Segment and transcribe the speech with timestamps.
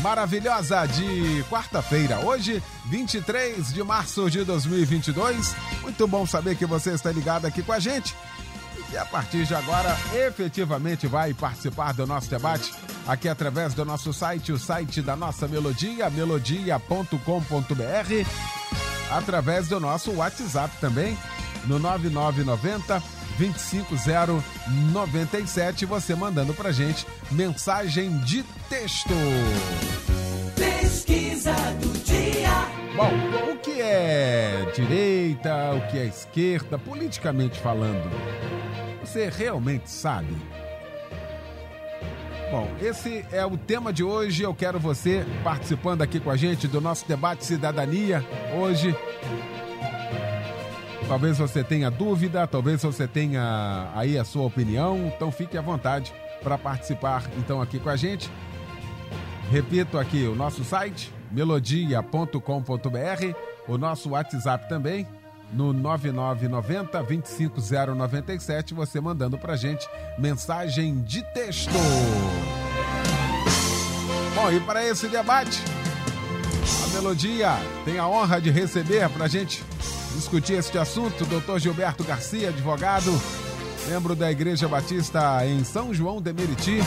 [0.00, 2.20] maravilhosa de quarta-feira.
[2.20, 5.54] Hoje, 23 de março de 2022.
[5.82, 8.14] Muito bom saber que você está ligado aqui com a gente.
[8.92, 12.72] E a partir de agora, efetivamente vai participar do nosso debate
[13.06, 17.16] aqui através do nosso site, o site da nossa melodia, melodia.com.br,
[19.10, 21.16] através do nosso WhatsApp também,
[21.66, 29.14] no 9990 25097, você mandando pra gente mensagem de texto.
[30.54, 32.68] Pesquisa do dia.
[32.94, 33.10] Bom,
[33.50, 38.10] o que é direita, o que é esquerda, politicamente falando?
[39.02, 40.36] Você realmente sabe?
[42.50, 44.42] Bom, esse é o tema de hoje.
[44.42, 48.22] Eu quero você participando aqui com a gente do nosso debate Cidadania.
[48.54, 48.94] Hoje,
[51.10, 56.14] Talvez você tenha dúvida, talvez você tenha aí a sua opinião, então fique à vontade
[56.40, 58.30] para participar então aqui com a gente.
[59.50, 62.38] Repito aqui o nosso site melodia.com.br,
[63.66, 65.04] o nosso WhatsApp também
[65.52, 69.84] no 9990 25097, você mandando pra gente
[70.16, 71.72] mensagem de texto.
[74.36, 75.60] Bom, e para esse debate,
[76.84, 79.64] a Melodia tem a honra de receber pra gente
[80.14, 83.10] discutir este assunto, doutor Gilberto Garcia, advogado,
[83.88, 86.80] membro da Igreja Batista em São João de Meriti,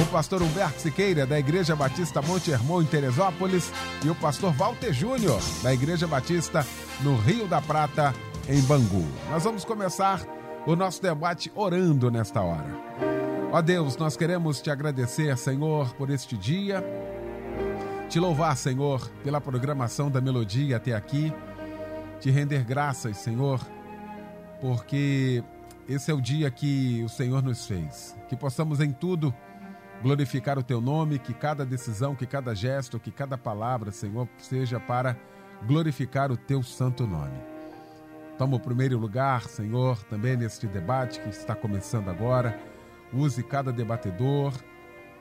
[0.00, 3.72] o pastor Humberto Siqueira, da Igreja Batista Monte Hermon, em Teresópolis,
[4.04, 6.66] e o pastor Walter Júnior, da Igreja Batista
[7.00, 8.14] no Rio da Prata,
[8.48, 9.06] em Bangu.
[9.30, 10.20] Nós vamos começar
[10.66, 12.74] o nosso debate orando nesta hora.
[13.52, 16.84] Ó Deus, nós queremos te agradecer, Senhor, por este dia,
[18.08, 21.32] te louvar, Senhor, pela programação da melodia até aqui
[22.20, 23.60] te render graças, Senhor,
[24.60, 25.42] porque
[25.88, 28.16] esse é o dia que o Senhor nos fez.
[28.28, 29.34] Que possamos em tudo
[30.02, 34.78] glorificar o teu nome, que cada decisão, que cada gesto, que cada palavra, Senhor, seja
[34.78, 35.16] para
[35.66, 37.38] glorificar o teu santo nome.
[38.38, 42.58] Toma o primeiro lugar, Senhor, também neste debate que está começando agora.
[43.12, 44.52] Use cada debatedor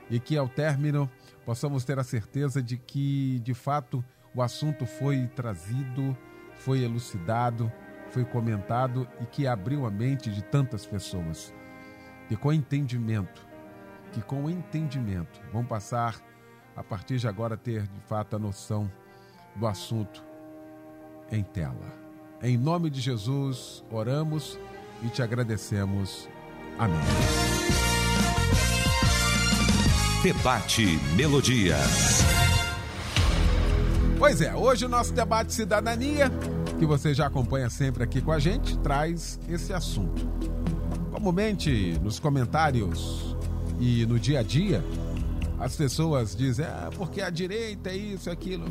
[0.09, 1.09] e que ao término
[1.45, 4.03] possamos ter a certeza de que, de fato,
[4.35, 6.15] o assunto foi trazido
[6.59, 7.71] foi elucidado,
[8.09, 11.53] foi comentado e que abriu a mente de tantas pessoas.
[12.29, 13.47] E com entendimento,
[14.11, 16.21] que com entendimento vão passar
[16.75, 18.91] a partir de agora ter de fato a noção
[19.55, 20.23] do assunto
[21.31, 21.93] em tela.
[22.41, 24.57] Em nome de Jesus, oramos
[25.03, 26.29] e te agradecemos.
[26.77, 26.99] Amém.
[30.23, 31.77] Debate Melodia.
[34.19, 36.29] Pois é, hoje o nosso debate Cidadania,
[36.77, 40.27] que você já acompanha sempre aqui com a gente, traz esse assunto.
[41.09, 43.33] Comumente nos comentários
[43.79, 44.83] e no dia a dia,
[45.57, 48.65] as pessoas dizem, ah, porque a direita é isso, é aquilo.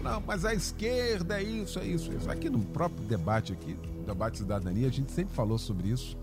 [0.00, 2.30] Não, mas a esquerda é isso, é isso, é isso.
[2.30, 3.76] Aqui no próprio debate aqui,
[4.06, 6.16] debate cidadania, a gente sempre falou sobre isso.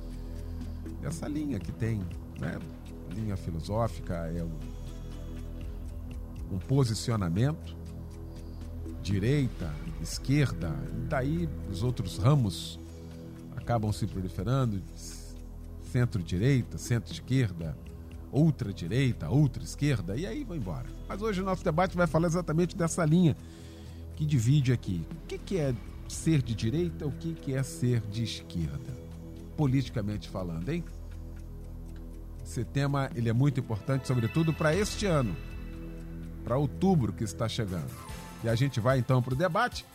[1.03, 2.02] Essa linha que tem,
[2.40, 2.57] né?
[3.13, 4.57] Linha filosófica, é um,
[6.56, 7.83] um posicionamento
[9.03, 9.69] direita,
[10.02, 12.80] esquerda, e daí os outros ramos
[13.56, 14.81] acabam se proliferando,
[15.91, 17.78] centro-direita, centro-esquerda,
[18.31, 20.88] ultra-direita, ultra-esquerda, e aí vai embora.
[21.08, 23.36] Mas hoje o nosso debate vai falar exatamente dessa linha
[24.16, 25.06] que divide aqui.
[25.12, 25.75] O que, é
[26.08, 29.03] ser de direita, o que é ser de esquerda?
[29.58, 30.84] Politicamente falando, hein?
[32.44, 35.35] Esse tema ele é muito importante, sobretudo para este ano,
[36.44, 37.91] para outubro que está chegando.
[38.43, 39.85] E a gente vai então para o debate.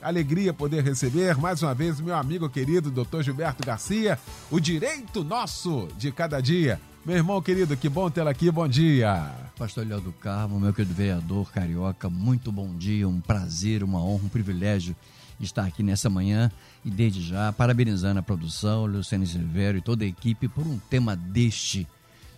[0.00, 3.22] Alegria poder receber mais uma vez meu amigo querido Dr.
[3.22, 4.18] Gilberto Garcia,
[4.50, 6.80] o direito nosso de cada dia.
[7.04, 9.32] Meu irmão querido, que bom tê-lo aqui, bom dia.
[9.58, 14.24] Pastor Léo do Carmo, meu querido vereador carioca, muito bom dia, um prazer, uma honra,
[14.24, 14.94] um privilégio
[15.40, 16.50] estar aqui nessa manhã
[16.84, 21.16] e desde já parabenizando a produção, Luciano Silvério e toda a equipe por um tema
[21.16, 21.86] deste.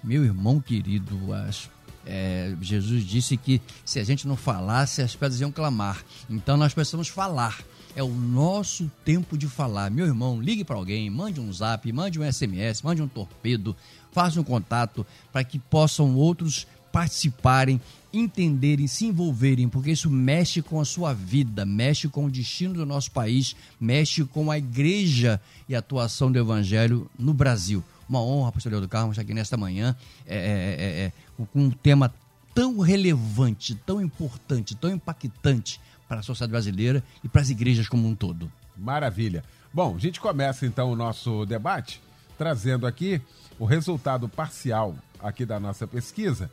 [0.02, 1.68] Meu irmão querido, as
[2.06, 6.04] é, Jesus disse que se a gente não falasse, as pedras iam clamar.
[6.28, 7.62] Então nós precisamos falar.
[7.94, 9.90] É o nosso tempo de falar.
[9.90, 13.76] Meu irmão, ligue para alguém, mande um zap, mande um SMS, mande um torpedo,
[14.12, 17.80] faça um contato para que possam outros participarem,
[18.12, 22.86] entenderem, se envolverem, porque isso mexe com a sua vida, mexe com o destino do
[22.86, 27.82] nosso país, mexe com a igreja e a atuação do evangelho no Brasil.
[28.08, 29.94] Uma honra, pastor Leandro Carmo, estar aqui nesta manhã,
[30.26, 31.12] é, é, é, é
[31.46, 32.12] com um tema
[32.54, 38.08] tão relevante, tão importante, tão impactante para a sociedade brasileira e para as igrejas como
[38.08, 38.50] um todo.
[38.76, 39.44] Maravilha.
[39.72, 42.00] Bom, a gente começa então o nosso debate
[42.36, 43.20] trazendo aqui
[43.58, 46.50] o resultado parcial aqui da nossa pesquisa.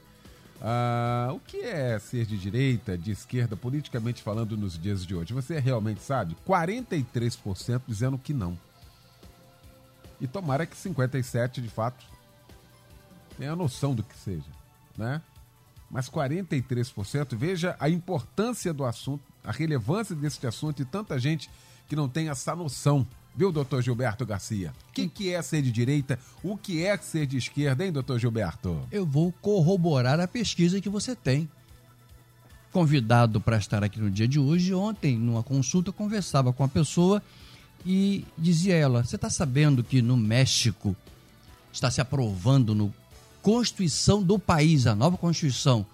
[0.57, 5.34] Uh, o que é ser de direita, de esquerda, politicamente falando, nos dias de hoje?
[5.34, 6.36] Você realmente sabe?
[6.45, 8.57] 43% dizendo que não.
[10.19, 12.06] E tomara que 57% de fato
[13.38, 14.50] tenha noção do que seja,
[14.97, 15.21] né?
[15.89, 21.49] Mas 43%, veja a importância do assunto, a relevância desse assunto e tanta gente
[21.88, 23.07] que não tem essa noção
[23.38, 24.73] viu, doutor Gilberto Garcia?
[24.89, 26.17] O que, que, é ser de direita?
[26.41, 28.81] O que é ser de esquerda, hein, doutor Gilberto?
[28.91, 31.47] Eu vou corroborar a pesquisa que você tem.
[32.71, 37.21] Convidado para estar aqui no dia de hoje, ontem, numa consulta, conversava com a pessoa
[37.85, 40.95] e dizia ela: Você está sabendo que no México
[41.71, 42.93] está se aprovando no
[43.47, 45.85] Constituição do país, a nova Constituição,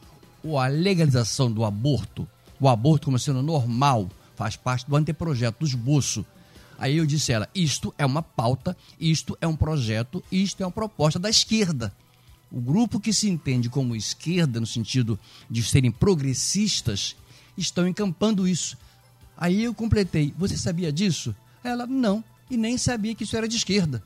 [0.60, 2.28] a legalização do aborto,
[2.60, 6.26] o aborto como sendo normal, faz parte do anteprojeto do esboço
[6.80, 10.66] Aí eu disse a ela: isto é uma pauta, isto é um projeto, isto é
[10.66, 11.96] uma proposta da esquerda.
[12.52, 17.16] O grupo que se entende como esquerda, no sentido de serem progressistas,
[17.56, 18.76] estão encampando isso.
[19.38, 21.36] Aí eu completei: você sabia disso?
[21.64, 24.04] Ela: não, e nem sabia que isso era de esquerda.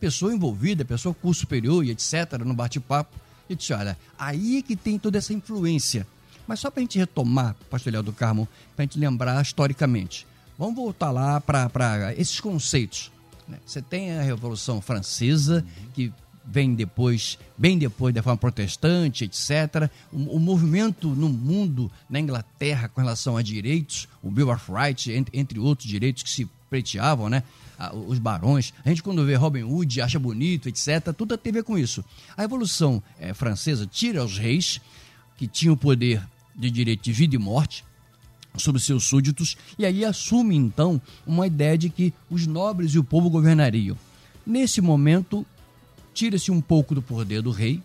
[0.00, 3.16] Pessoa envolvida, pessoa curso superior e etc., no bate-papo.
[3.48, 6.06] Eu disse: olha, aí é que tem toda essa influência.
[6.46, 10.26] Mas só para a gente retomar, pastor Léo do Carmo, para a gente lembrar historicamente.
[10.58, 13.10] Vamos voltar lá para esses conceitos.
[13.48, 13.58] Né?
[13.66, 15.90] Você tem a Revolução Francesa, uhum.
[15.92, 16.12] que
[16.44, 19.90] vem depois, bem depois da forma protestante, etc.
[20.12, 25.08] O, o, movimento no mundo, na Inglaterra, com relação a direitos, o Bill of Rights,
[25.08, 27.42] entre, entre outros direitos que se preteavam, né?
[28.06, 28.72] Os barões.
[28.84, 32.04] A gente, quando vê Robin Hood, acha bonito, etc., tudo tem a ver com isso.
[32.36, 34.80] A Revolução é, Francesa tira os reis,
[35.36, 36.22] que tinham o poder
[36.54, 37.84] de direito de vida e morte,
[38.56, 43.04] sobre seus súditos, e aí assume então uma ideia de que os nobres e o
[43.04, 43.96] povo governariam.
[44.46, 45.44] Nesse momento,
[46.14, 47.82] tira-se um pouco do poder do rei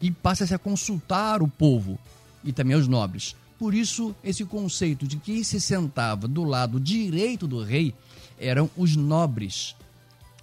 [0.00, 1.98] e passa-se a consultar o povo
[2.44, 3.34] e também os nobres.
[3.58, 7.94] Por isso, esse conceito de quem se sentava do lado direito do rei
[8.38, 9.74] eram os nobres,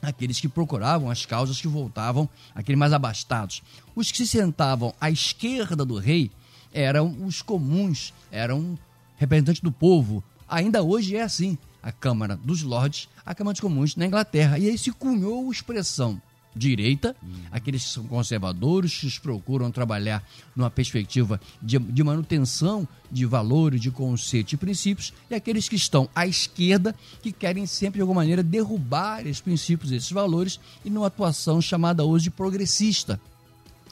[0.02, 3.62] aqueles que procuravam as causas que voltavam aqueles mais abastados.
[3.96, 6.32] Os que se sentavam à esquerda do rei
[6.74, 8.78] eram os comuns, eram
[9.18, 10.24] representante do povo.
[10.48, 11.58] Ainda hoje é assim.
[11.84, 14.60] A Câmara dos Lordes, a Câmara dos Comuns na Inglaterra.
[14.60, 16.22] E aí se cunhou a expressão
[16.56, 17.32] direita, hum.
[17.52, 20.24] aqueles que são conservadores, que procuram trabalhar
[20.56, 26.10] numa perspectiva de, de, manutenção de valores, de conceitos e princípios, e aqueles que estão
[26.14, 31.08] à esquerda, que querem sempre, de alguma maneira, derrubar esses princípios, esses valores, e numa
[31.08, 33.20] atuação chamada hoje de progressista.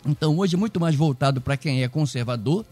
[0.06, 2.66] Então, hoje é muito mais voltado para quem é conservador,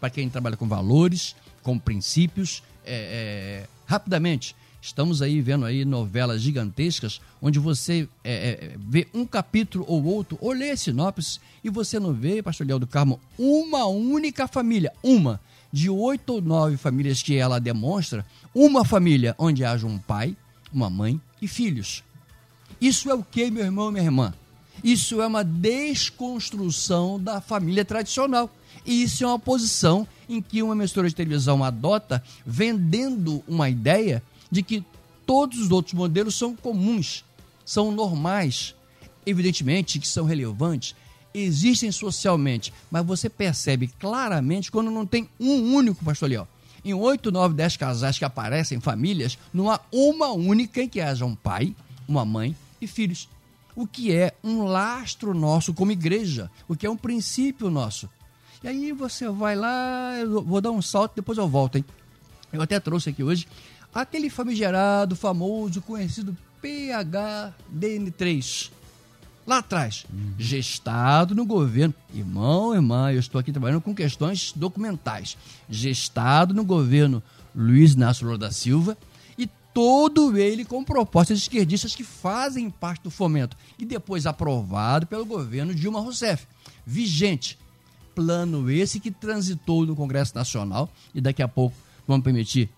[0.00, 2.62] para quem trabalha com valores, com princípios.
[2.84, 9.24] É, é, rapidamente, estamos aí vendo aí novelas gigantescas onde você é, é, vê um
[9.24, 13.86] capítulo ou outro, ou lê sinopse e você não vê, pastor Léo do Carmo, uma
[13.86, 15.40] única família, uma
[15.72, 20.36] de oito ou nove famílias que ela demonstra, uma família onde haja um pai,
[20.72, 22.02] uma mãe e filhos.
[22.80, 24.34] Isso é o que, meu irmão e minha irmã?
[24.82, 28.50] Isso é uma desconstrução da família tradicional.
[28.84, 34.22] E isso é uma posição em que uma emissora de televisão adota, vendendo uma ideia
[34.52, 34.84] de que
[35.26, 37.24] todos os outros modelos são comuns,
[37.64, 38.74] são normais,
[39.24, 40.94] evidentemente que são relevantes,
[41.32, 46.46] existem socialmente, mas você percebe claramente quando não tem um único, pastor Leão.
[46.84, 51.24] Em 8, 9, 10 casais que aparecem, famílias, não há uma única em que haja
[51.24, 51.74] um pai,
[52.06, 53.30] uma mãe e filhos.
[53.74, 58.06] O que é um lastro nosso como igreja, o que é um princípio nosso.
[58.62, 61.84] E aí você vai lá, eu vou dar um salto, depois eu volto, hein?
[62.52, 63.46] Eu até trouxe aqui hoje
[63.94, 68.70] aquele famigerado, famoso, conhecido PHDN3.
[69.44, 70.34] Lá atrás, uhum.
[70.38, 71.92] gestado no governo.
[72.14, 75.36] Irmão, irmã, eu estou aqui trabalhando com questões documentais.
[75.68, 77.20] Gestado no governo
[77.54, 78.96] Luiz Inácio Lula da Silva
[79.36, 85.26] e todo ele com propostas esquerdistas que fazem parte do fomento e depois aprovado pelo
[85.26, 86.46] governo Dilma Rousseff.
[86.86, 87.58] Vigente
[88.14, 91.74] plano esse que transitou no Congresso Nacional e daqui a pouco
[92.06, 92.70] vamos permitir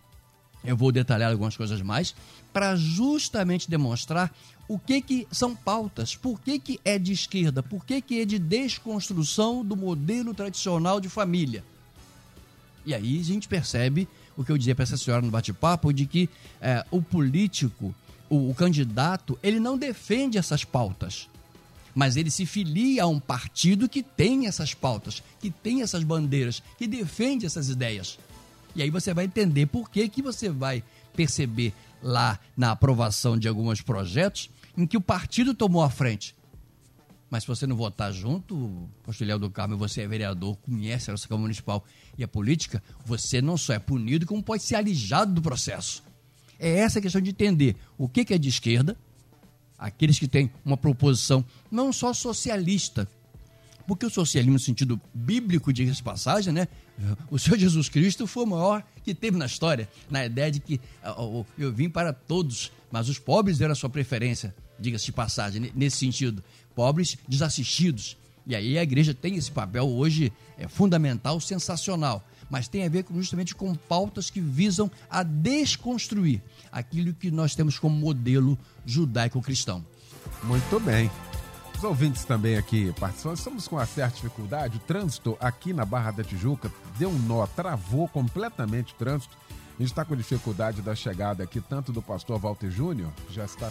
[0.64, 2.14] Eu vou detalhar algumas coisas mais
[2.52, 4.34] para justamente demonstrar
[4.66, 8.24] o que, que são pautas, por que, que é de esquerda, por que, que é
[8.24, 11.62] de desconstrução do modelo tradicional de família.
[12.86, 16.06] E aí a gente percebe o que eu dizia para essa senhora no bate-papo, de
[16.06, 16.28] que
[16.60, 17.94] é, o político,
[18.28, 21.28] o, o candidato, ele não defende essas pautas
[21.94, 26.62] mas ele se filia a um partido que tem essas pautas, que tem essas bandeiras,
[26.76, 28.18] que defende essas ideias.
[28.74, 30.82] E aí você vai entender por que, que você vai
[31.14, 36.34] perceber lá na aprovação de alguns projetos em que o partido tomou a frente.
[37.30, 41.26] Mas se você não votar junto, Pastor do Carmo, você é vereador, conhece a nossa
[41.26, 41.84] Câmara Municipal
[42.16, 46.02] e a política, você não só é punido, como pode ser alijado do processo.
[46.58, 48.96] É essa a questão de entender o que é de esquerda,
[49.78, 53.08] aqueles que têm uma proposição não só socialista,
[53.86, 56.68] porque o socialismo, no sentido bíblico, diga-se passagem, né?
[57.30, 60.80] O Senhor Jesus Cristo foi o maior que teve na história, na ideia de que
[61.58, 65.98] eu vim para todos, mas os pobres eram a sua preferência, diga-se de passagem, nesse
[65.98, 66.42] sentido.
[66.74, 68.16] Pobres desassistidos.
[68.46, 73.04] E aí a igreja tem esse papel hoje é fundamental, sensacional, mas tem a ver
[73.14, 79.84] justamente com pautas que visam a desconstruir aquilo que nós temos como modelo judaico-cristão.
[80.42, 81.10] Muito bem.
[81.84, 84.78] Ouvintes também aqui participando, estamos com uma certa dificuldade.
[84.78, 89.36] O trânsito aqui na Barra da Tijuca deu um nó, travou completamente o trânsito.
[89.50, 93.44] A gente está com dificuldade da chegada aqui, tanto do pastor Walter Júnior, que já
[93.44, 93.70] está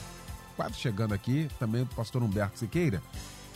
[0.55, 3.01] quase chegando aqui, também do pastor Humberto Siqueira.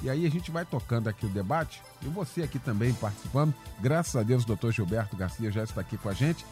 [0.02, 3.54] E aí a gente vai tocando aqui o debate, e você aqui também participando.
[3.80, 6.44] Graças a Deus o doutor Gilberto Garcia já está aqui com a gente,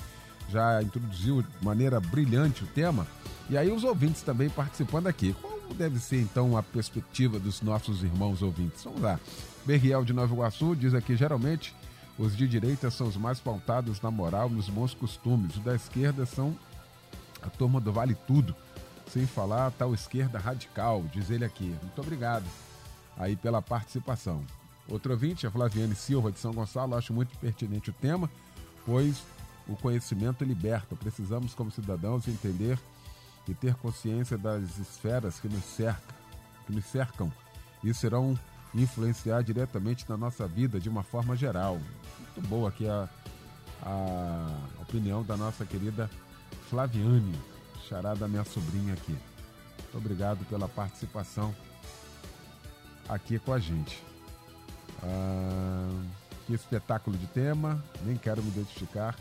[0.49, 3.07] já introduziu de maneira brilhante o tema.
[3.49, 5.35] E aí os ouvintes também participando aqui.
[5.65, 8.83] Como deve ser então a perspectiva dos nossos irmãos ouvintes?
[8.83, 9.19] Vamos lá.
[9.65, 11.75] Berriel de Nova Iguaçu diz aqui: geralmente
[12.19, 15.55] os de direita são os mais pautados na moral, nos bons costumes.
[15.55, 16.55] Os da esquerda são
[17.41, 18.55] a turma do Vale Tudo.
[19.11, 21.75] Sem falar a tal esquerda radical, diz ele aqui.
[21.81, 22.45] Muito obrigado
[23.17, 24.43] aí pela participação.
[24.87, 28.29] Outro ouvinte, a Flaviane Silva de São Gonçalo, acho muito pertinente o tema,
[28.85, 29.23] pois
[29.67, 30.95] o conhecimento liberta.
[30.95, 32.77] Precisamos, como cidadãos, entender
[33.47, 36.15] e ter consciência das esferas que nos cercam,
[36.65, 37.31] que nos cercam
[37.83, 38.37] e serão
[38.73, 41.79] influenciar diretamente na nossa vida de uma forma geral.
[42.19, 43.07] Muito boa aqui a,
[43.83, 46.09] a opinião da nossa querida
[46.69, 47.39] Flaviane,
[47.87, 49.15] charada minha sobrinha aqui.
[49.83, 51.55] Muito obrigado pela participação
[53.07, 54.03] aqui com a gente.
[55.03, 56.03] Ah,
[56.45, 59.15] que espetáculo de tema, nem quero me identificar,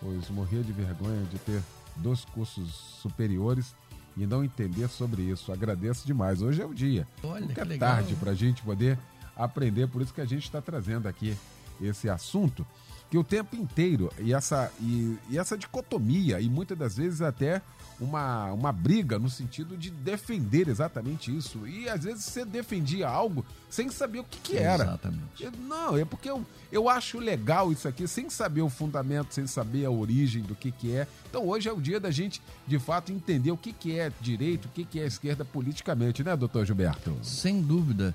[0.00, 1.62] pois morria de vergonha de ter
[1.98, 2.70] dos cursos
[3.02, 3.74] superiores
[4.16, 5.52] e não entender sobre isso.
[5.52, 6.42] Agradeço demais.
[6.42, 7.06] Hoje é o dia.
[7.22, 8.98] Olha, Nunca é tarde para a gente poder
[9.36, 11.36] aprender, por isso que a gente está trazendo aqui
[11.80, 12.66] esse assunto,
[13.10, 17.62] que o tempo inteiro, e essa, e, e essa dicotomia, e muitas das vezes até
[18.00, 21.66] uma, uma briga no sentido de defender exatamente isso.
[21.66, 24.84] E às vezes você defendia algo sem saber o que, que era.
[24.84, 25.50] Exatamente.
[25.66, 29.84] Não, é porque eu, eu acho legal isso aqui, sem saber o fundamento, sem saber
[29.84, 31.06] a origem do que, que é.
[31.28, 34.66] Então hoje é o dia da gente, de fato, entender o que, que é direito,
[34.66, 37.16] o que, que é esquerda politicamente, né, doutor Gilberto?
[37.22, 38.14] Sem dúvida.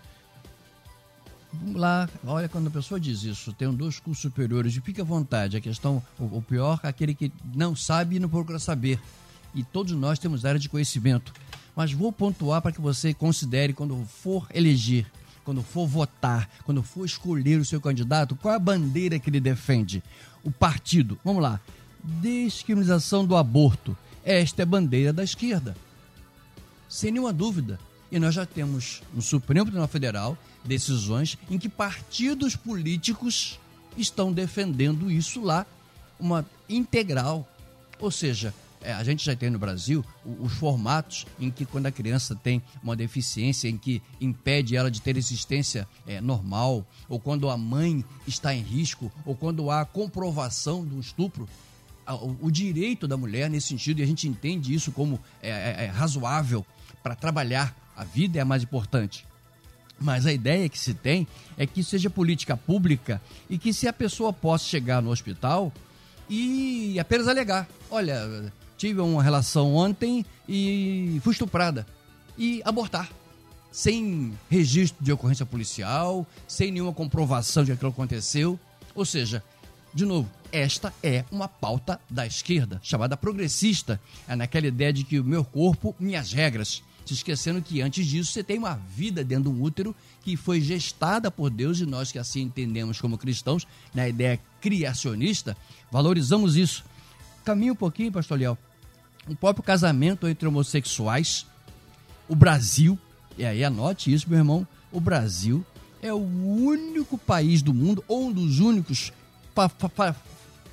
[1.54, 5.56] Vamos lá, olha, quando a pessoa diz isso, tenho dois cursos superiores, fique à vontade.
[5.56, 9.00] A questão, o, o pior, aquele que não sabe e não procura saber
[9.54, 11.34] e todos nós temos área de conhecimento.
[11.76, 15.06] Mas vou pontuar para que você considere quando for eleger,
[15.44, 20.04] quando for votar, quando for escolher o seu candidato, qual a bandeira que ele defende?
[20.44, 21.20] O partido.
[21.24, 21.60] Vamos lá.
[22.04, 23.98] Descriminalização do aborto.
[24.24, 25.76] Esta é a bandeira da esquerda.
[26.88, 27.80] Sem nenhuma dúvida.
[28.12, 33.60] E nós já temos no Supremo Tribunal Federal decisões em que partidos políticos
[33.98, 35.66] estão defendendo isso lá,
[36.20, 37.48] uma integral.
[38.00, 40.04] Ou seja, é, a gente já tem no Brasil
[40.40, 45.02] os formatos em que quando a criança tem uma deficiência em que impede ela de
[45.02, 50.84] ter existência é, normal, ou quando a mãe está em risco, ou quando há comprovação
[50.84, 51.48] do estupro,
[52.42, 55.88] o, direito da mulher nesse sentido, e a gente entende isso como é, é, é
[55.88, 56.66] razoável
[57.02, 59.26] para trabalhar a vida é a mais importante.
[60.00, 63.94] Mas a ideia que se tem é que seja política pública e que se a
[63.94, 65.72] pessoa possa chegar no hospital
[66.30, 71.86] e apenas alegar, olha, tive uma relação ontem e fui estuprada.
[72.38, 73.10] E abortar.
[73.72, 78.60] Sem registro de ocorrência policial, sem nenhuma comprovação de que aquilo aconteceu.
[78.94, 79.44] Ou seja,
[79.94, 84.00] de novo, esta é uma pauta da esquerda, chamada progressista.
[84.28, 86.84] É naquela ideia de que o meu corpo, minhas regras.
[87.06, 90.62] Se esquecendo que antes disso você tem uma vida dentro de um útero que foi
[90.62, 95.58] gestada por Deus e nós que assim entendemos como cristãos, na ideia criacionista,
[95.92, 96.84] valorizamos isso
[97.44, 98.58] Caminha um pouquinho, pastor Liel.
[99.28, 101.46] O próprio casamento entre homossexuais,
[102.28, 102.98] o Brasil,
[103.38, 105.66] e aí anote isso, meu irmão, o Brasil
[106.02, 109.12] é o único país do mundo, ou um dos únicos,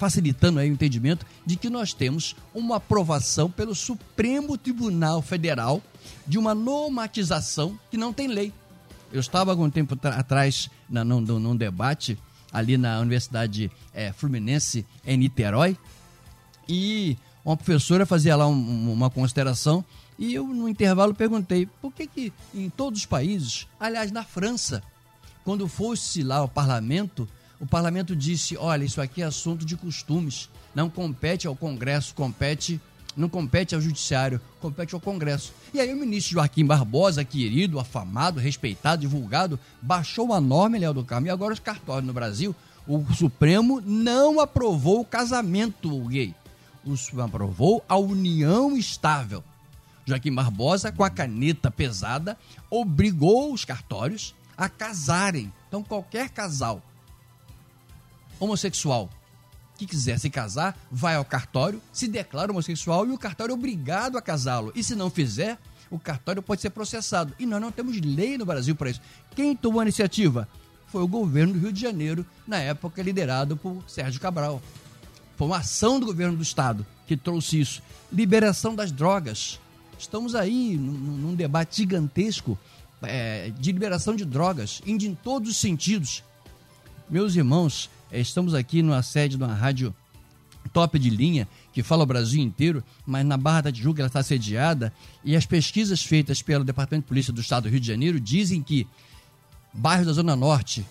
[0.00, 5.82] facilitando aí o entendimento de que nós temos uma aprovação pelo Supremo Tribunal Federal
[6.26, 8.50] de uma normatização que não tem lei.
[9.12, 12.16] Eu estava algum tempo atrás na, num, num, debate
[12.50, 15.76] ali na Universidade é, Fluminense, em Niterói,
[16.66, 19.84] e uma professora fazia lá um, uma consideração
[20.18, 24.82] e eu, no intervalo, perguntei por que, que em todos os países, aliás, na França,
[25.44, 27.28] quando fosse lá ao parlamento,
[27.60, 32.80] o parlamento disse: olha, isso aqui é assunto de costumes, não compete ao Congresso, compete
[33.16, 35.52] não compete ao Judiciário, compete ao Congresso.
[35.74, 41.04] E aí o ministro Joaquim Barbosa, querido, afamado, respeitado, divulgado, baixou a norma, Léo do
[41.04, 42.54] Carmo, e agora os cartórios no Brasil,
[42.86, 46.32] o Supremo não aprovou o casamento gay.
[46.84, 49.42] O Supremo aprovou a união estável.
[50.06, 52.38] Joaquim Barbosa, com a caneta pesada,
[52.70, 55.52] obrigou os cartórios a casarem.
[55.68, 56.80] Então, qualquer casal
[58.40, 59.08] homossexual
[59.78, 64.18] que quiser se casar, vai ao cartório, se declara homossexual e o cartório é obrigado
[64.18, 64.72] a casá-lo.
[64.74, 65.58] E se não fizer,
[65.90, 67.34] o cartório pode ser processado.
[67.38, 69.00] E nós não temos lei no Brasil para isso.
[69.34, 70.46] Quem tomou a iniciativa?
[70.88, 74.60] Foi o governo do Rio de Janeiro, na época liderado por Sérgio Cabral.
[75.36, 77.82] Foi uma ação do governo do Estado que trouxe isso.
[78.12, 79.58] Liberação das drogas.
[79.98, 82.58] Estamos aí num, num debate gigantesco
[83.02, 86.22] é, de liberação de drogas, indo em todos os sentidos.
[87.08, 89.94] Meus irmãos, Estamos aqui numa sede de uma rádio
[90.72, 94.22] top de linha que fala o Brasil inteiro, mas na Barra da Tijuca ela está
[94.22, 94.92] sediada
[95.24, 98.62] e as pesquisas feitas pelo Departamento de Polícia do Estado do Rio de Janeiro dizem
[98.62, 98.86] que
[99.72, 100.84] bairros da Zona Norte,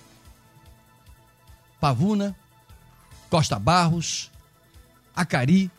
[1.79, 2.35] Pavuna,
[3.29, 4.31] Costa Barros,
[5.15, 5.69] Acari,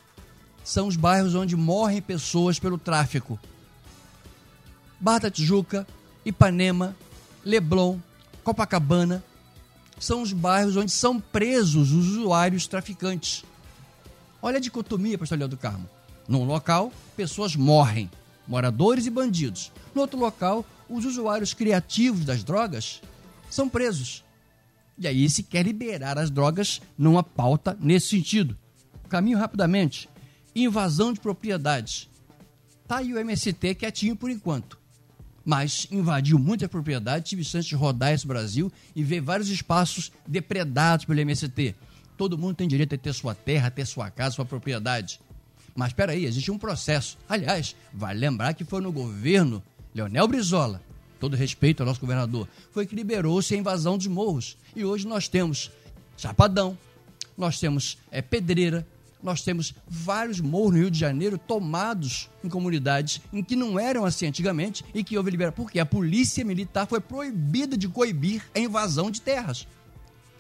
[0.62, 3.38] são os bairros onde morrem pessoas pelo tráfico.
[5.00, 5.86] Barra da Tijuca,
[6.24, 6.94] Ipanema,
[7.44, 7.98] Leblon,
[8.44, 9.24] Copacabana,
[10.00, 13.44] são os bairros onde são presos os usuários traficantes.
[14.42, 15.88] Olha a dicotomia, pastor Leão do Carmo.
[16.26, 18.10] Num local, pessoas morrem,
[18.48, 19.70] moradores e bandidos.
[19.94, 23.02] No outro local, os usuários criativos das drogas
[23.50, 24.24] são presos.
[24.96, 28.56] E aí se quer liberar as drogas numa pauta nesse sentido.
[29.08, 30.08] Caminho rapidamente.
[30.56, 32.08] Invasão de propriedades.
[32.88, 34.79] Tá aí o MST quietinho por enquanto
[35.44, 37.30] mas invadiu muita propriedade.
[37.30, 41.74] Tive chance de rodar esse Brasil e ver vários espaços depredados pelo MST.
[42.16, 45.20] Todo mundo tem direito a ter sua terra, ter sua casa, sua propriedade.
[45.74, 47.16] Mas espera aí, existe um processo.
[47.28, 49.62] Aliás, vale lembrar que foi no governo
[49.94, 50.82] Leonel Brizola,
[51.18, 54.56] todo respeito ao nosso governador, foi que liberou-se a invasão dos morros.
[54.74, 55.70] E hoje nós temos
[56.16, 56.76] Chapadão,
[57.36, 58.86] nós temos é, Pedreira,
[59.22, 64.04] nós temos vários morros no Rio de Janeiro tomados em comunidades em que não eram
[64.04, 65.64] assim antigamente e que houve liberação.
[65.64, 69.66] Porque a polícia militar foi proibida de coibir a invasão de terras.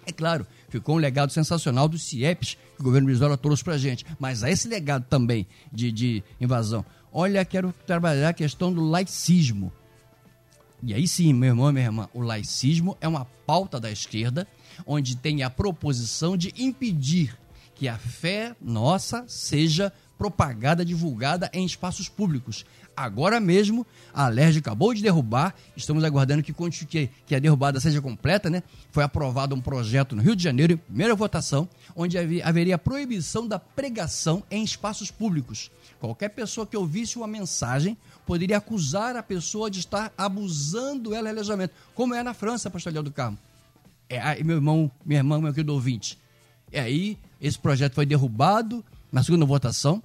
[0.06, 3.78] É claro, ficou um legado sensacional dos CIEPs que o governo Brizola trouxe para a
[3.78, 4.04] gente.
[4.18, 6.84] Mas há esse legado também de, de invasão.
[7.12, 9.72] Olha, quero trabalhar a questão do laicismo.
[10.82, 14.48] E aí sim, meu irmão e minha irmã, o laicismo é uma pauta da esquerda
[14.86, 17.36] onde tem a proposição de impedir
[17.80, 22.66] que a fé nossa seja propagada, divulgada em espaços públicos.
[22.94, 26.52] Agora mesmo, a Alerj acabou de derrubar, estamos aguardando que,
[27.26, 28.62] que, a derrubada seja completa, né?
[28.92, 31.66] Foi aprovado um projeto no Rio de Janeiro, em primeira votação,
[31.96, 35.70] onde haveria proibição da pregação em espaços públicos.
[35.98, 41.72] Qualquer pessoa que ouvisse uma mensagem poderia acusar a pessoa de estar abusando ela religiosamente,
[41.94, 43.38] como é na França, pastor Leão do Carmo.
[44.06, 46.18] É, meu irmão, minha irmã, meu querido ouvinte.
[46.70, 50.02] E aí, esse projeto foi derrubado na segunda votação.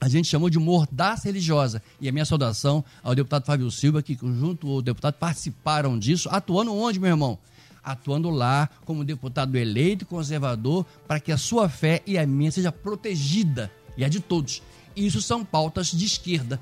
[0.00, 1.82] A gente chamou de mordaça religiosa.
[2.00, 6.74] E a minha saudação ao deputado Fábio Silva, que junto ao deputado participaram disso, atuando
[6.74, 7.38] onde, meu irmão?
[7.82, 12.72] Atuando lá como deputado eleito conservador, para que a sua fé e a minha seja
[12.72, 14.62] protegida, e a de todos.
[14.94, 16.60] Isso são pautas de esquerda.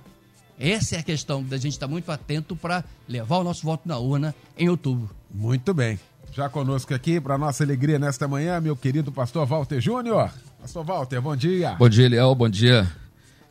[0.59, 3.99] Essa é a questão da gente estar muito atento para levar o nosso voto na
[3.99, 5.11] urna em outubro.
[5.33, 5.99] Muito bem.
[6.35, 10.33] Já conosco aqui, para nossa alegria nesta manhã, meu querido pastor Walter Júnior.
[10.61, 11.77] Pastor Walter, bom dia.
[11.79, 12.35] Bom dia, Eliel.
[12.35, 12.91] Bom dia,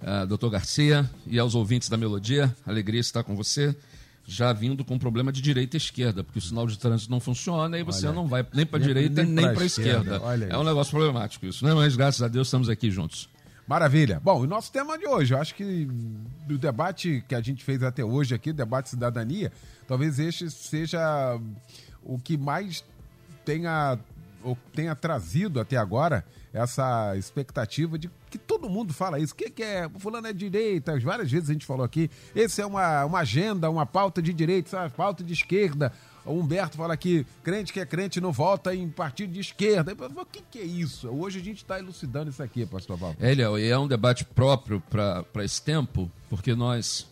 [0.02, 2.54] uh, doutor Garcia e aos ouvintes da Melodia.
[2.66, 3.74] Alegria estar com você.
[4.26, 7.80] Já vindo com problema de direita e esquerda, porque o sinal de trânsito não funciona
[7.80, 10.18] e você Olha, não vai nem para a direita nem, nem para a esquerda.
[10.18, 10.48] esquerda.
[10.50, 11.74] É um negócio problemático isso, né?
[11.74, 13.30] Mas graças a Deus estamos aqui juntos.
[13.66, 14.20] Maravilha.
[14.22, 15.86] Bom, o nosso tema de hoje, eu acho que
[16.46, 19.54] do debate que a gente fez até hoje aqui, debate cidadania,
[19.88, 21.40] talvez este seja
[22.06, 22.84] o que mais
[23.46, 23.98] tenha
[24.74, 29.34] tenha trazido até agora essa expectativa de que todo mundo fala isso.
[29.34, 29.90] O que, que é?
[29.98, 32.10] Fulano é direita, várias vezes a gente falou aqui.
[32.36, 34.94] Esse é uma, uma agenda, uma pauta de direita, sabe?
[34.94, 35.92] pauta de esquerda.
[36.26, 39.94] O Humberto fala que crente que é crente não vota em partido de esquerda.
[39.94, 41.10] O que, que é isso?
[41.10, 43.16] Hoje a gente está elucidando isso aqui, pastor Val.
[43.20, 47.08] É, Léo, e é um debate próprio para esse tempo, porque nós,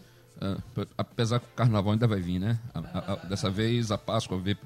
[0.97, 2.59] apesar que o carnaval ainda vai vir, né?
[2.73, 4.57] A, a, a, dessa vez a Páscoa vê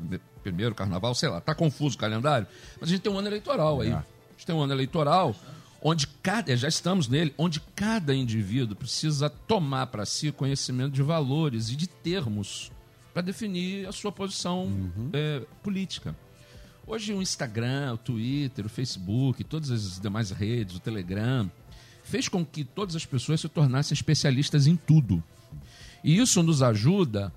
[0.42, 2.48] primeiro, o carnaval, sei lá, tá confuso o calendário,
[2.80, 3.90] mas a gente tem um ano eleitoral aí.
[3.90, 3.94] É.
[3.94, 5.36] A gente tem um ano eleitoral
[5.82, 11.70] onde cada, já estamos nele, onde cada indivíduo precisa tomar para si conhecimento de valores
[11.70, 12.72] e de termos
[13.14, 15.10] para definir a sua posição uhum.
[15.14, 16.16] é, política.
[16.88, 21.50] Hoje o Instagram, o Twitter, o Facebook, todas as demais redes, o Telegram,
[22.04, 25.24] fez com que todas as pessoas se tornassem especialistas em tudo.
[26.06, 27.34] E isso nos ajuda,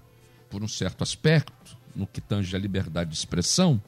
[0.50, 3.82] por um certo aspecto, no que tange a liberdade de expressão,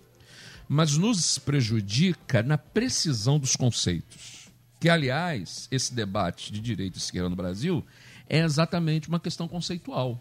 [0.67, 4.49] mas nos prejudica na precisão dos conceitos.
[4.81, 7.85] Que, aliás, esse debate de direita e esquerda no Brasil
[8.27, 10.19] é exatamente uma questão conceitual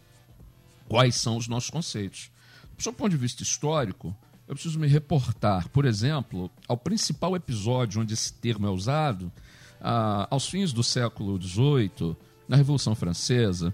[0.89, 2.29] quais são os nossos conceitos.
[2.75, 4.13] Do seu ponto de vista histórico,
[4.45, 9.31] eu preciso me reportar, por exemplo, ao principal episódio onde esse termo é usado,
[9.79, 13.73] ah, aos fins do século XVIII, na Revolução Francesa,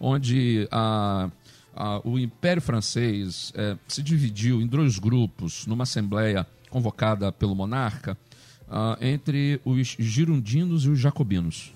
[0.00, 1.30] onde ah,
[1.74, 8.16] ah, o Império Francês eh, se dividiu em dois grupos numa assembleia convocada pelo monarca
[9.00, 11.72] entre os girondinos e os jacobinos.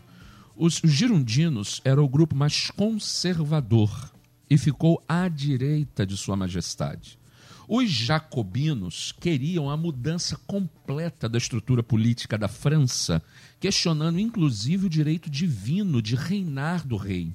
[0.57, 4.13] Os girondinos era o grupo mais conservador
[4.51, 7.17] e ficou à direita de Sua Majestade.
[7.73, 13.23] Os jacobinos queriam a mudança completa da estrutura política da França,
[13.61, 17.33] questionando inclusive o direito divino de reinar do rei.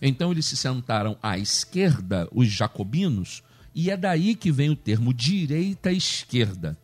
[0.00, 3.42] Então eles se sentaram à esquerda, os jacobinos,
[3.74, 6.76] e é daí que vem o termo direita-esquerda.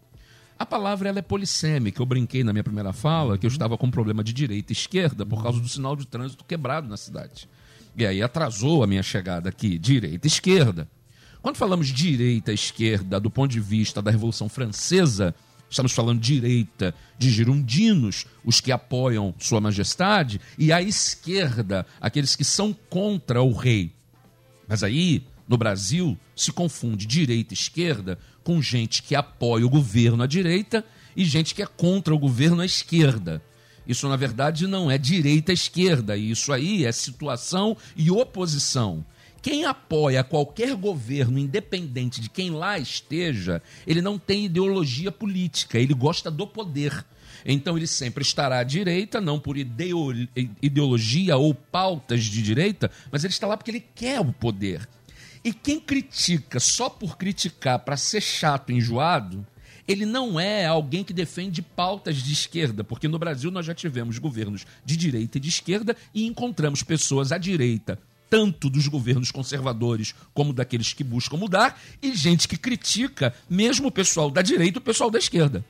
[0.58, 2.00] A palavra ela é polissêmica.
[2.00, 4.76] Eu brinquei na minha primeira fala que eu estava com um problema de direita e
[4.76, 7.48] esquerda por causa do sinal de trânsito quebrado na cidade.
[7.96, 10.88] E aí atrasou a minha chegada aqui, direita e esquerda.
[11.42, 15.34] Quando falamos direita e esquerda do ponto de vista da Revolução Francesa,
[15.74, 22.44] estamos falando direita de girondinos, os que apoiam Sua Majestade, e a esquerda, aqueles que
[22.44, 23.92] são contra o rei.
[24.68, 30.22] Mas aí, no Brasil, se confunde direita e esquerda com gente que apoia o governo
[30.22, 30.84] à direita
[31.16, 33.42] e gente que é contra o governo à esquerda.
[33.86, 36.16] Isso, na verdade, não é direita esquerda.
[36.16, 39.04] Isso aí é situação e oposição.
[39.44, 45.92] Quem apoia qualquer governo, independente de quem lá esteja, ele não tem ideologia política, ele
[45.92, 47.04] gosta do poder.
[47.44, 53.34] Então ele sempre estará à direita, não por ideologia ou pautas de direita, mas ele
[53.34, 54.88] está lá porque ele quer o poder.
[55.44, 59.46] E quem critica só por criticar para ser chato, enjoado,
[59.86, 64.16] ele não é alguém que defende pautas de esquerda, porque no Brasil nós já tivemos
[64.16, 67.98] governos de direita e de esquerda e encontramos pessoas à direita
[68.34, 73.92] tanto dos governos conservadores como daqueles que buscam mudar, e gente que critica mesmo o
[73.92, 75.64] pessoal da direita e o pessoal da esquerda.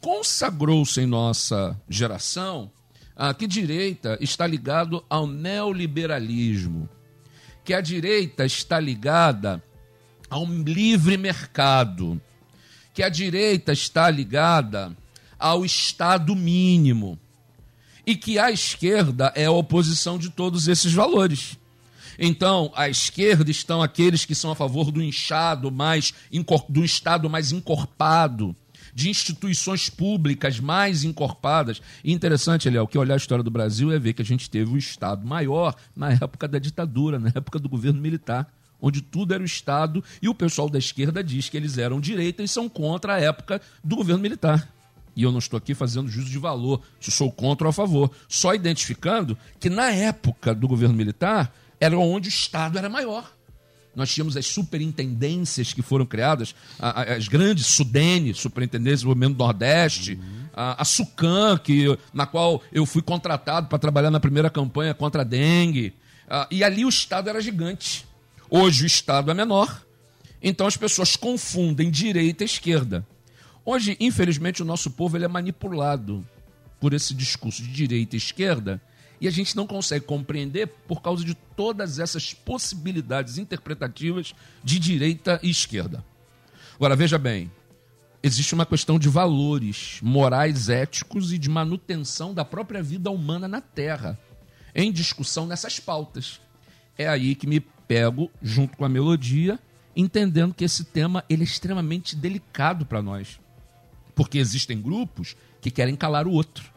[0.00, 2.72] Consagrou-se em nossa geração
[3.14, 6.88] ah, que direita está ligado ao neoliberalismo,
[7.62, 9.62] que a direita está ligada
[10.30, 12.18] ao livre mercado,
[12.94, 14.96] que a direita está ligada
[15.38, 17.18] ao Estado mínimo
[18.10, 21.56] e que a esquerda é a oposição de todos esses valores.
[22.18, 26.12] Então, à esquerda estão aqueles que são a favor do inchado mais
[26.68, 28.54] do Estado mais encorpado,
[28.92, 31.80] de instituições públicas mais encorpadas.
[32.02, 34.72] E interessante, Eliel, que olhar a história do Brasil é ver que a gente teve
[34.72, 39.42] o Estado maior na época da ditadura, na época do governo militar onde tudo era
[39.42, 43.16] o Estado, e o pessoal da esquerda diz que eles eram direita e são contra
[43.16, 44.66] a época do governo militar.
[45.16, 48.10] E eu não estou aqui fazendo juízo de valor, se sou contra ou a favor,
[48.28, 53.30] só identificando que na época do governo militar era onde o Estado era maior.
[53.94, 60.14] Nós tínhamos as superintendências que foram criadas, as grandes SUDENE, Superintendência do Movimento do Nordeste,
[60.14, 60.44] uhum.
[60.54, 65.22] a, a SUCAM, que, na qual eu fui contratado para trabalhar na primeira campanha contra
[65.22, 65.92] a dengue.
[66.50, 68.06] e ali o Estado era gigante.
[68.48, 69.84] Hoje o Estado é menor,
[70.42, 73.06] então as pessoas confundem direita e esquerda.
[73.64, 76.26] Hoje, infelizmente, o nosso povo ele é manipulado
[76.80, 78.80] por esse discurso de direita e esquerda
[79.20, 85.38] e a gente não consegue compreender por causa de todas essas possibilidades interpretativas de direita
[85.42, 86.02] e esquerda.
[86.74, 87.50] Agora, veja bem,
[88.22, 93.60] existe uma questão de valores morais, éticos e de manutenção da própria vida humana na
[93.60, 94.18] Terra
[94.74, 96.40] em discussão nessas pautas.
[96.96, 99.58] É aí que me pego junto com a melodia,
[99.94, 103.38] entendendo que esse tema ele é extremamente delicado para nós.
[104.14, 106.70] Porque existem grupos que querem calar o outro.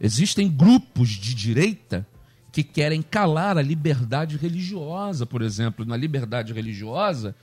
[0.00, 2.06] Existem grupos de direita
[2.52, 5.84] que querem calar a liberdade religiosa, por exemplo.
[5.84, 7.34] Na liberdade religiosa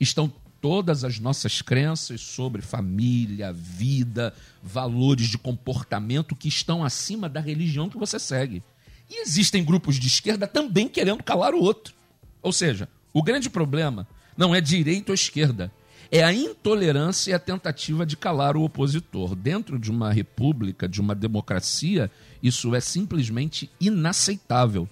[0.00, 7.40] estão todas as nossas crenças sobre família, vida, valores de comportamento que estão acima da
[7.40, 8.62] religião que você segue.
[9.10, 11.94] E existem grupos de esquerda também querendo calar o outro.
[12.40, 15.70] Ou seja, o grande problema não é direita ou esquerda,
[16.10, 19.34] é a intolerância e a tentativa de calar o opositor.
[19.34, 22.10] Dentro de uma república, de uma democracia,
[22.42, 24.88] isso é simplesmente inaceitável.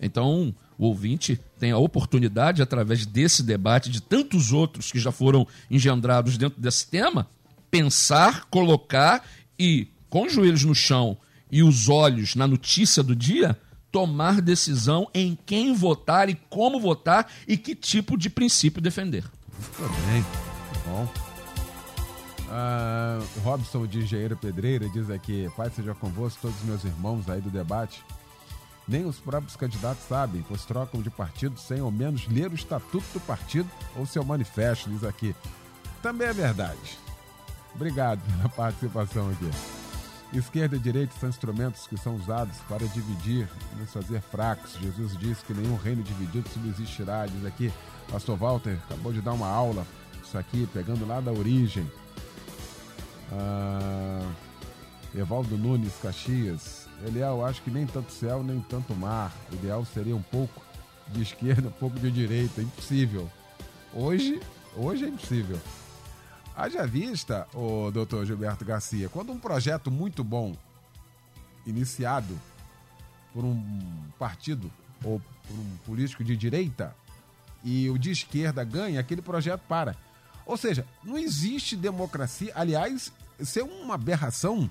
[0.00, 5.46] Então, o ouvinte tem a oportunidade, através desse debate, de tantos outros que já foram
[5.70, 7.28] engendrados dentro desse tema,
[7.70, 9.24] pensar, colocar
[9.58, 11.16] e, com os joelhos no chão
[11.50, 13.56] e os olhos na notícia do dia,
[13.92, 19.24] tomar decisão em quem votar e como votar e que tipo de princípio defender.
[19.78, 20.51] Muito bem,
[20.84, 21.08] bom.
[22.50, 27.40] Ah, Robson de Engenheiro Pedreira diz aqui: Pai seja convosco, todos os meus irmãos aí
[27.40, 28.04] do debate.
[28.86, 33.06] Nem os próprios candidatos sabem, pois trocam de partido sem ao menos ler o estatuto
[33.14, 35.34] do partido ou seu manifesto, diz aqui.
[36.02, 36.98] Também é verdade.
[37.74, 39.50] Obrigado pela participação aqui.
[40.36, 44.76] Esquerda e direita são instrumentos que são usados para dividir nos fazer fracos.
[44.80, 47.26] Jesus disse que nenhum reino dividido subsistirá.
[47.26, 47.72] Diz aqui,
[48.10, 49.86] Pastor Walter acabou de dar uma aula,
[50.38, 51.90] aqui, pegando lá da origem.
[53.32, 54.30] Ah,
[55.14, 56.88] Evaldo Nunes Caxias.
[57.06, 59.32] Eliel, acho que nem tanto céu, nem tanto mar.
[59.50, 60.62] O ideal seria um pouco
[61.08, 62.62] de esquerda, um pouco de direita.
[62.62, 63.30] Impossível.
[63.92, 64.40] Hoje,
[64.76, 65.60] hoje é impossível.
[66.54, 70.54] Haja vista, o doutor Gilberto Garcia, quando um projeto muito bom,
[71.66, 72.38] iniciado
[73.32, 73.62] por um
[74.18, 74.70] partido
[75.02, 76.94] ou por um político de direita,
[77.64, 79.96] e o de esquerda ganha, aquele projeto para.
[80.46, 82.52] Ou seja, não existe democracia.
[82.54, 84.70] Aliás, isso é uma aberração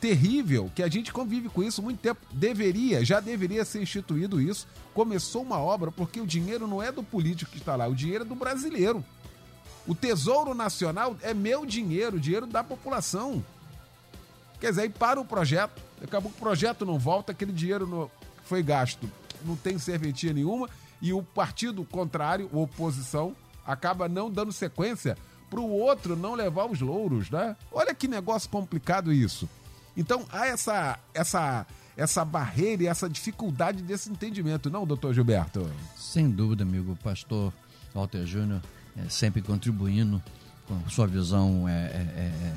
[0.00, 2.20] terrível que a gente convive com isso muito tempo.
[2.30, 4.66] Deveria, já deveria ser instituído isso.
[4.92, 8.24] Começou uma obra porque o dinheiro não é do político que está lá, o dinheiro
[8.24, 9.04] é do brasileiro.
[9.86, 13.44] O Tesouro Nacional é meu dinheiro, o dinheiro da população.
[14.60, 18.10] Quer dizer, aí para o projeto, acabou o projeto não volta, aquele dinheiro no,
[18.44, 19.10] foi gasto,
[19.44, 20.68] não tem serventia nenhuma,
[21.02, 23.36] e o partido contrário, oposição,
[23.66, 25.16] acaba não dando sequência
[25.50, 27.56] para o outro não levar os louros, né?
[27.70, 29.48] Olha que negócio complicado isso.
[29.96, 35.70] Então há essa, essa, essa barreira e essa dificuldade desse entendimento, não, doutor Gilberto?
[35.96, 37.52] Sem dúvida, amigo pastor
[37.94, 38.60] Walter Júnior,
[38.96, 40.20] é, sempre contribuindo
[40.66, 42.54] com sua visão é, é, é,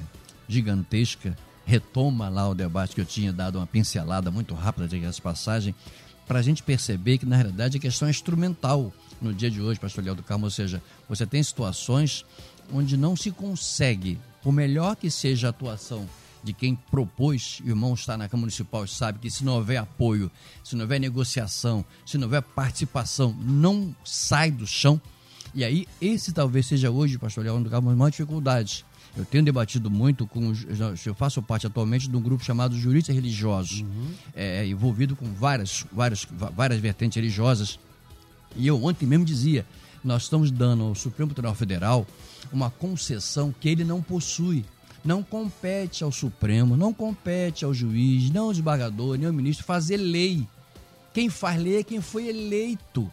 [0.47, 1.37] gigantesca.
[1.65, 5.75] Retoma lá o debate que eu tinha dado uma pincelada muito rápida de passagem,
[6.27, 9.79] para a gente perceber que, na realidade, a questão é instrumental no dia de hoje,
[9.79, 12.25] pastor Léo do Carmo, ou seja, você tem situações
[12.71, 16.07] onde não se consegue, por melhor que seja a atuação
[16.43, 19.77] de quem propôs, o irmão está na Câmara Municipal e sabe que se não houver
[19.77, 20.31] apoio,
[20.63, 25.01] se não houver negociação, se não houver participação, não sai do chão.
[25.53, 28.85] E aí, esse talvez seja hoje, pastor Leão, uma das maiores dificuldades.
[29.17, 30.53] Eu tenho debatido muito com.
[31.05, 34.11] Eu faço parte atualmente de um grupo chamado Juristas Religiosos, uhum.
[34.35, 37.79] é, envolvido com várias, várias, várias vertentes religiosas.
[38.55, 39.65] E eu ontem mesmo dizia:
[40.03, 42.05] nós estamos dando ao Supremo Tribunal Federal
[42.53, 44.63] uma concessão que ele não possui.
[45.03, 49.97] Não compete ao Supremo, não compete ao juiz, não ao desembargador, nem ao ministro fazer
[49.97, 50.45] lei.
[51.13, 53.11] Quem faz lei é quem foi eleito.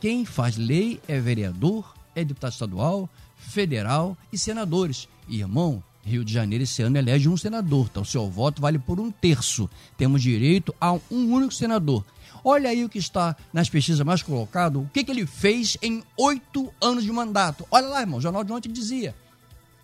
[0.00, 5.08] Quem faz lei é vereador, é deputado estadual, federal e senadores.
[5.28, 9.10] Irmão, Rio de Janeiro esse ano elege um senador, então seu voto vale por um
[9.10, 9.68] terço.
[9.96, 12.04] Temos direito a um único senador.
[12.44, 16.04] Olha aí o que está nas pesquisas mais colocado, o que, que ele fez em
[16.16, 17.66] oito anos de mandato.
[17.72, 19.16] Olha lá, irmão, o Jornal de ontem dizia.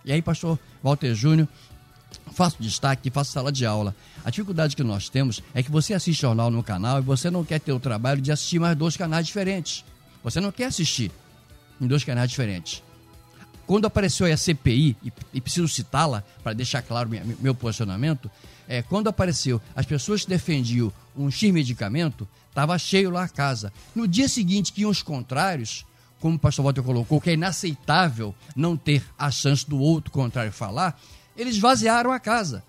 [0.04, 1.48] E aí, pastor Walter Júnior,
[2.32, 3.94] faço destaque, faço sala de aula.
[4.24, 7.44] A dificuldade que nós temos é que você assiste jornal no canal e você não
[7.44, 9.84] quer ter o trabalho de assistir mais dois canais diferentes.
[10.22, 11.10] Você não quer assistir
[11.80, 12.80] em dois canais diferentes.
[13.66, 18.30] Quando apareceu a CPI, e, e preciso citá-la para deixar claro meu, meu posicionamento,
[18.68, 23.72] é, quando apareceu as pessoas que defendiam um X medicamento, Estava cheio lá a casa.
[23.94, 25.86] No dia seguinte, que iam os contrários,
[26.20, 30.52] como o pastor Walter colocou, que é inaceitável não ter a chance do outro contrário
[30.52, 31.00] falar,
[31.34, 32.62] eles vaziaram a casa.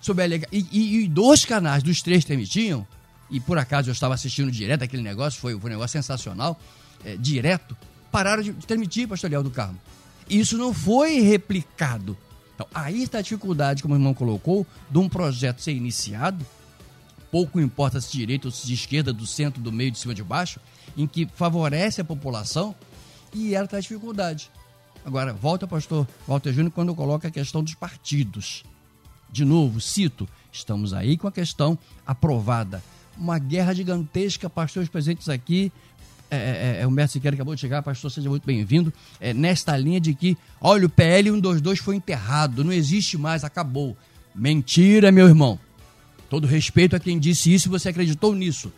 [0.00, 2.86] Sob a e, e, e, dois canais dos três que emitiam,
[3.30, 6.58] e por acaso eu estava assistindo direto aquele negócio, foi, foi um negócio sensacional,
[7.04, 7.76] é, direto,
[8.10, 9.78] pararam de transmitir, pastor Leal do Carmo.
[10.28, 12.16] Isso não foi replicado.
[12.54, 16.44] Então, aí está a dificuldade, como o irmão colocou, de um projeto ser iniciado
[17.34, 20.14] pouco importa se de direita ou se de esquerda, do centro, do meio, de cima,
[20.14, 20.60] de baixo,
[20.96, 22.76] em que favorece a população
[23.34, 24.52] e ela traz dificuldade.
[25.04, 28.62] Agora, volta, pastor Walter Júnior, quando coloca a questão dos partidos.
[29.32, 32.80] De novo, cito, estamos aí com a questão aprovada.
[33.18, 35.72] Uma guerra gigantesca, pastores presentes aqui,
[36.34, 38.92] é, é, é, o Mestre Siqueira acabou de chegar, pastor, seja muito bem-vindo.
[39.20, 43.96] É, nesta linha de que, olha, o PL 122 foi enterrado, não existe mais, acabou.
[44.34, 45.58] Mentira, meu irmão.
[46.28, 48.72] Todo respeito a quem disse isso e você acreditou nisso.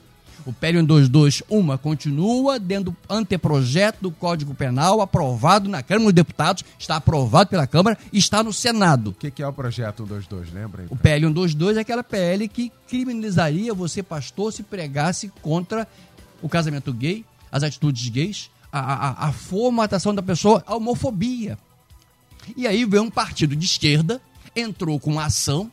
[0.44, 6.12] O PL 122, uma, continua dentro do anteprojeto do Código Penal aprovado na Câmara dos
[6.12, 9.10] Deputados, está aprovado pela Câmara e está no Senado.
[9.10, 10.84] O que, que, é o projeto 122, lembra?
[10.84, 10.96] Então?
[10.96, 15.88] O PL 122 é aquela PL que criminalizaria você, pastor, se pregasse contra
[16.40, 21.58] o casamento gay, as atitudes gays, a, a, a formatação da pessoa, a homofobia.
[22.56, 24.20] E aí veio um partido de esquerda,
[24.54, 25.70] entrou com ação,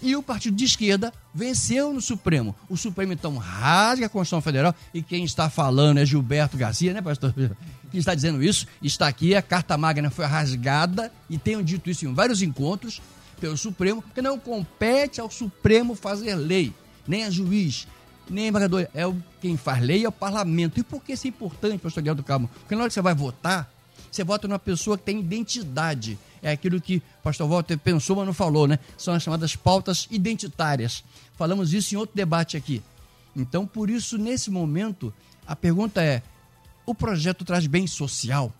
[0.00, 2.54] e o partido de esquerda venceu no Supremo.
[2.68, 7.02] O Supremo, então, rasga a Constituição Federal, e quem está falando é Gilberto Garcia, né,
[7.02, 7.34] pastor?
[7.90, 12.04] Quem está dizendo isso está aqui, a Carta Magna foi rasgada, e tenho dito isso
[12.04, 13.00] em vários encontros,
[13.40, 16.74] pelo Supremo, porque não compete ao Supremo fazer lei,
[17.06, 17.88] nem a juiz,
[18.30, 20.78] nem embargador, é o, quem faz lei é o parlamento.
[20.78, 22.48] E por que isso é importante, pastor Guilherme do Carmo?
[22.48, 23.70] Porque na hora que você vai votar,
[24.10, 26.18] você vota numa pessoa que tem identidade.
[26.42, 28.78] É aquilo que o pastor Walter pensou, mas não falou, né?
[28.96, 31.04] São as chamadas pautas identitárias.
[31.36, 32.82] Falamos isso em outro debate aqui.
[33.34, 35.12] Então, por isso, nesse momento,
[35.46, 36.22] a pergunta é:
[36.86, 38.52] o projeto traz bem social?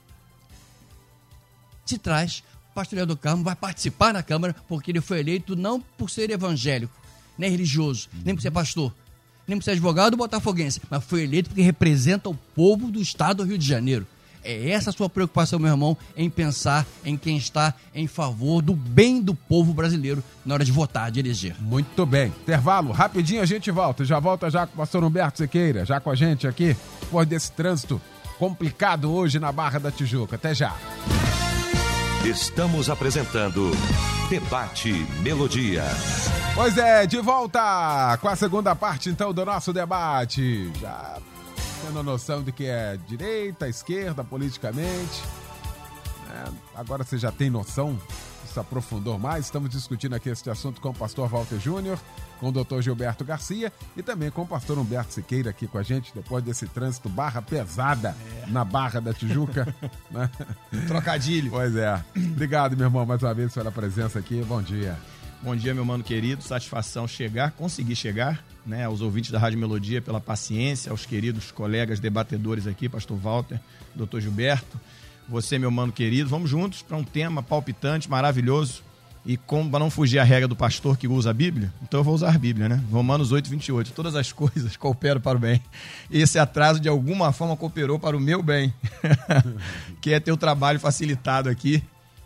[1.85, 5.81] Se traz, o pastor do Carmo vai participar na Câmara porque ele foi eleito não
[5.81, 6.93] por ser evangélico,
[7.37, 8.93] nem religioso, nem por ser pastor,
[9.49, 13.49] nem por ser advogado botafoguense, mas foi eleito porque representa o povo do estado do
[13.49, 14.07] Rio de Janeiro.
[14.45, 18.73] É essa a sua preocupação, meu irmão, em pensar em quem está em favor do
[18.75, 21.57] bem do povo brasileiro na hora de votar, de eleger.
[21.61, 22.29] Muito bem.
[22.29, 24.05] Intervalo, rapidinho a gente volta.
[24.05, 26.77] Já volta já com o pastor Humberto Sequeira, já com a gente aqui,
[27.11, 28.01] por desse trânsito
[28.39, 30.37] complicado hoje na Barra da Tijuca.
[30.37, 30.75] Até já.
[32.25, 33.71] Estamos apresentando
[34.31, 35.85] Debate Melodia.
[36.59, 40.69] Pois é, de volta com a segunda parte então do nosso debate.
[40.81, 41.17] Já
[41.87, 45.23] tendo noção de que é direita, esquerda, politicamente.
[46.29, 47.97] É, agora você já tem noção,
[48.45, 49.45] se aprofundou mais.
[49.45, 51.97] Estamos discutindo aqui este assunto com o pastor Walter Júnior,
[52.41, 55.85] com o doutor Gilberto Garcia e também com o pastor Humberto Siqueira aqui com a
[55.85, 58.51] gente, depois desse trânsito barra pesada é.
[58.51, 59.73] na Barra da Tijuca.
[60.11, 60.29] né?
[60.89, 61.53] Trocadilho.
[61.53, 62.03] Pois é.
[62.17, 64.43] Obrigado, meu irmão, mais uma vez pela presença aqui.
[64.43, 64.99] Bom dia.
[65.41, 66.43] Bom dia, meu mano querido.
[66.43, 68.85] Satisfação chegar, conseguir chegar, né?
[68.85, 73.61] Aos ouvintes da Rádio Melodia pela paciência, aos queridos colegas debatedores aqui, Pastor Walter,
[73.95, 74.81] Doutor Gilberto.
[75.29, 78.83] Você, meu mano querido, vamos juntos para um tema palpitante, maravilhoso.
[79.25, 82.05] E como para não fugir a regra do pastor que usa a Bíblia, então eu
[82.05, 82.83] vou usar a Bíblia, né?
[82.91, 83.93] Romanos 8, 28.
[83.93, 85.63] Todas as coisas cooperam para o bem.
[86.11, 88.75] Esse atraso, de alguma forma, cooperou para o meu bem,
[90.03, 91.81] que é ter o trabalho facilitado aqui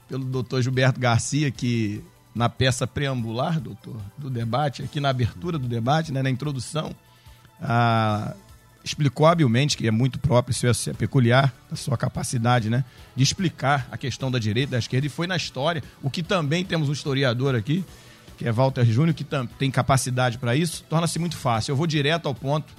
[0.09, 2.03] pelo doutor Gilberto Garcia, que
[2.35, 6.95] na peça preambular, doutor, do debate, aqui na abertura do debate, né, na introdução,
[7.61, 8.35] ah,
[8.85, 13.87] explicou habilmente, que é muito próprio, isso é peculiar, a sua capacidade né, de explicar
[13.90, 16.92] a questão da direita da esquerda, e foi na história, o que também temos um
[16.92, 17.85] historiador aqui,
[18.38, 19.25] que é Walter Júnior, que
[19.59, 21.73] tem capacidade para isso, torna-se muito fácil.
[21.73, 22.73] Eu vou direto ao ponto,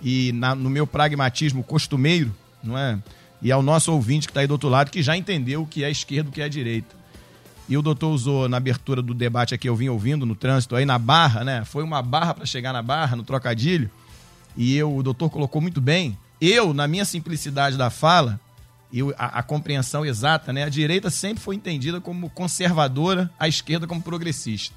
[0.00, 2.98] e na, no meu pragmatismo costumeiro, não é?
[3.42, 5.84] E ao nosso ouvinte que está aí do outro lado, que já entendeu o que
[5.84, 7.03] é esquerda e o que é direita.
[7.68, 10.84] E o doutor usou na abertura do debate aqui, eu vim ouvindo no trânsito, aí
[10.84, 11.64] na barra, né?
[11.64, 13.90] Foi uma barra para chegar na barra, no trocadilho.
[14.56, 16.16] E eu, o doutor colocou muito bem.
[16.40, 18.38] Eu, na minha simplicidade da fala,
[18.92, 20.64] eu, a, a, compreensão exata, né?
[20.64, 24.76] A direita sempre foi entendida como conservadora, a esquerda como progressista.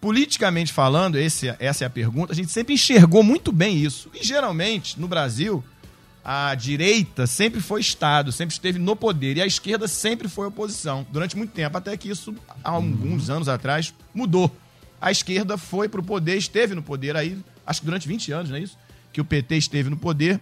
[0.00, 4.10] Politicamente falando, esse, essa é a pergunta, a gente sempre enxergou muito bem isso.
[4.14, 5.62] E geralmente, no Brasil,
[6.24, 11.06] a direita sempre foi Estado, sempre esteve no poder, e a esquerda sempre foi oposição,
[11.10, 12.34] durante muito tempo, até que isso,
[12.64, 14.50] há alguns anos atrás, mudou.
[14.98, 18.50] A esquerda foi para o poder, esteve no poder aí, acho que durante 20 anos,
[18.50, 18.78] não é isso?
[19.12, 20.40] Que o PT esteve no poder,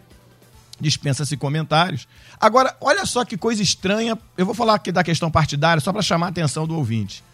[0.79, 2.07] dispensa-se comentários.
[2.41, 6.03] Agora, olha só que coisa estranha, eu vou falar aqui da questão partidária, só para
[6.03, 7.25] chamar a atenção do ouvinte.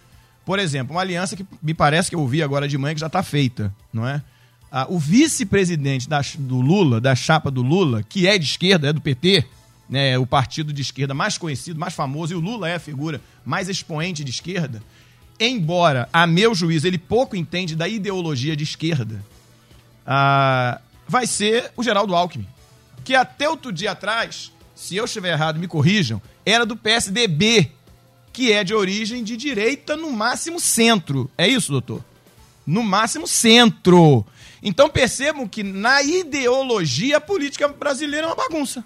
[0.47, 3.09] Por exemplo, uma aliança que me parece que eu ouvi agora de manhã que já
[3.09, 4.23] está feita, não é?
[4.71, 9.01] Ah, o vice-presidente do Lula, da chapa do Lula, que é de esquerda, é do
[9.01, 9.45] PT,
[9.89, 13.21] né, o partido de esquerda mais conhecido, mais famoso, e o Lula é a figura
[13.45, 14.83] mais expoente de esquerda,
[15.41, 19.25] embora, a meu juízo, ele pouco entende da ideologia de esquerda,
[20.07, 22.47] ah, vai ser o Geraldo Alckmin,
[23.03, 27.73] que até outro dia atrás, se eu estiver errado, me corrijam, era do PSDB,
[28.33, 31.29] que é de origem de direita, no máximo centro.
[31.37, 32.05] É isso, doutor?
[32.65, 34.25] No máximo centro.
[34.63, 38.85] Então percebam que na ideologia política brasileira é uma bagunça.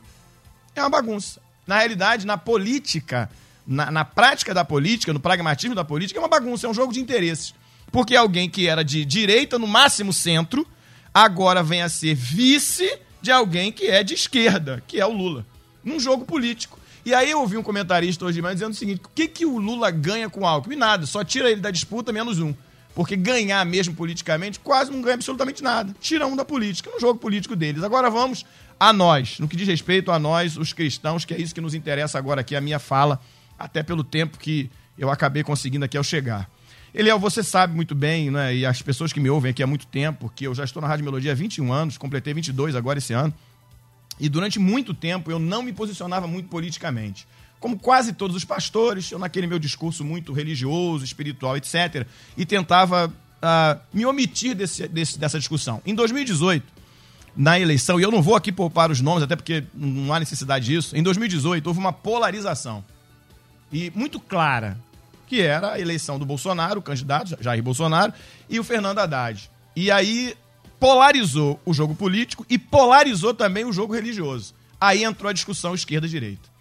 [0.75, 1.41] É uma bagunça.
[1.67, 3.31] Na realidade, na política,
[3.67, 6.93] na, na prática da política, no pragmatismo da política, é uma bagunça, é um jogo
[6.93, 7.55] de interesses.
[7.91, 10.67] Porque alguém que era de direita, no máximo centro,
[11.13, 15.47] agora vem a ser vice de alguém que é de esquerda, que é o Lula.
[15.85, 16.79] Num jogo político.
[17.05, 19.45] E aí eu ouvi um comentarista hoje de manhã dizendo o seguinte: o que, que
[19.45, 20.77] o Lula ganha com o Alckmin?
[20.77, 22.55] Nada, só tira ele da disputa menos um.
[22.95, 25.95] Porque ganhar mesmo politicamente quase não ganha absolutamente nada.
[26.01, 27.83] Tira um da política, no jogo político deles.
[27.83, 28.45] Agora vamos
[28.79, 31.73] a nós, no que diz respeito a nós, os cristãos, que é isso que nos
[31.75, 33.21] interessa agora aqui, a minha fala,
[33.59, 36.51] até pelo tempo que eu acabei conseguindo aqui ao chegar.
[36.95, 39.87] Eliel, você sabe muito bem, né, e as pessoas que me ouvem aqui há muito
[39.87, 43.15] tempo, que eu já estou na Rádio Melodia há 21 anos, completei 22 agora esse
[43.15, 43.33] ano,
[44.21, 47.27] e durante muito tempo eu não me posicionava muito politicamente.
[47.63, 52.05] Como quase todos os pastores, eu naquele meu discurso muito religioso, espiritual, etc.,
[52.37, 55.81] e tentava uh, me omitir desse, desse, dessa discussão.
[55.87, 56.67] Em 2018,
[57.37, 60.67] na eleição, e eu não vou aqui poupar os nomes, até porque não há necessidade
[60.67, 62.85] disso, em 2018 houve uma polarização.
[63.73, 64.77] E muito clara
[65.29, 68.13] que era a eleição do Bolsonaro, o candidato Jair Bolsonaro,
[68.51, 69.49] e o Fernando Haddad.
[69.77, 70.35] E aí
[70.81, 74.53] polarizou o jogo político e polarizou também o jogo religioso.
[74.81, 76.52] Aí entrou a discussão esquerda-direita.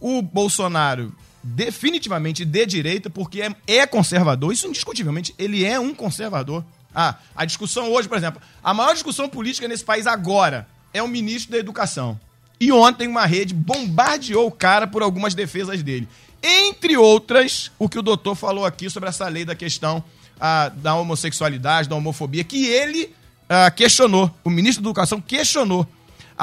[0.00, 6.64] O Bolsonaro definitivamente de direita, porque é, é conservador, isso indiscutivelmente, ele é um conservador.
[6.94, 11.08] Ah, a discussão hoje, por exemplo, a maior discussão política nesse país agora é o
[11.08, 12.18] ministro da Educação.
[12.60, 16.06] E ontem uma rede bombardeou o cara por algumas defesas dele.
[16.42, 20.02] Entre outras, o que o doutor falou aqui sobre essa lei da questão
[20.38, 23.14] ah, da homossexualidade, da homofobia, que ele
[23.48, 25.86] ah, questionou, o ministro da Educação questionou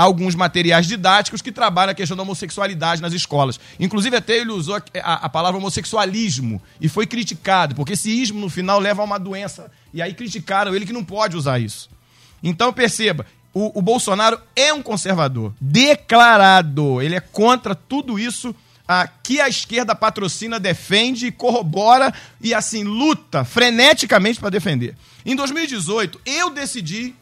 [0.03, 3.59] alguns materiais didáticos que trabalham a questão da homossexualidade nas escolas.
[3.79, 8.39] Inclusive, até ele usou a, a, a, palavra homossexualismo e foi criticado, porque esse ismo
[8.39, 9.71] no final leva a uma doença.
[9.91, 11.89] E aí criticaram ele que não pode usar isso.
[12.43, 17.01] Então, perceba, o, o Bolsonaro é um conservador, declarado.
[17.01, 18.53] Ele é contra tudo isso
[18.87, 24.95] ah, que a esquerda patrocina, defende, corrobora e assim luta freneticamente para defender.
[25.25, 27.15] Em 2018, eu decidi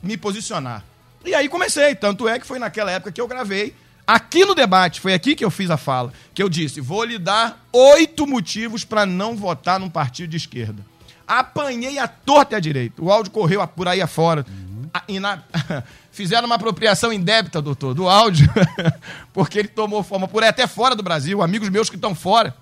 [0.00, 0.84] me posicionar.
[1.24, 3.74] E aí comecei, tanto é que foi naquela época que eu gravei
[4.06, 7.18] aqui no debate, foi aqui que eu fiz a fala, que eu disse: vou lhe
[7.18, 10.84] dar oito motivos para não votar num partido de esquerda.
[11.26, 13.02] Apanhei a torta e a direita.
[13.02, 14.44] O áudio correu por aí afora.
[14.46, 14.90] Uhum.
[15.08, 15.42] E na...
[16.12, 18.46] fizeram uma apropriação indébita, doutor, do áudio,
[19.32, 22.54] porque ele tomou forma por aí até fora do Brasil, amigos meus que estão fora.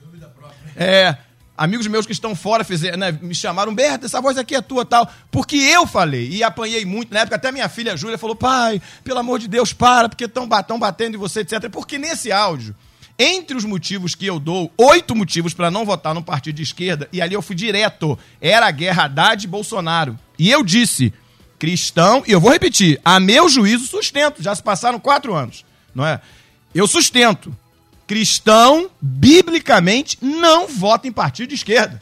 [0.00, 0.58] Dúvida própria.
[0.74, 1.18] É,
[1.56, 4.84] amigos meus que estão fora fizeram, né, me chamaram, Berta, essa voz aqui é tua
[4.84, 8.80] tal, porque eu falei e apanhei muito, na época até minha filha Júlia falou, pai,
[9.02, 10.46] pelo amor de Deus, para, porque estão
[10.78, 11.70] batendo em você, etc.
[11.70, 12.74] Porque nesse áudio,
[13.18, 17.08] entre os motivos que eu dou, oito motivos para não votar no partido de esquerda,
[17.12, 20.18] e ali eu fui direto, era a guerra Haddad-Bolsonaro.
[20.38, 21.14] E eu disse,
[21.58, 26.06] cristão, e eu vou repetir, a meu juízo sustento, já se passaram quatro anos, não
[26.06, 26.20] é?
[26.74, 27.56] Eu sustento,
[28.06, 32.00] cristão, biblicamente, não vota em partido de esquerda.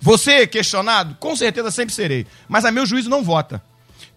[0.00, 1.16] Você questionado?
[1.18, 3.62] Com certeza sempre serei, mas a meu juízo não vota.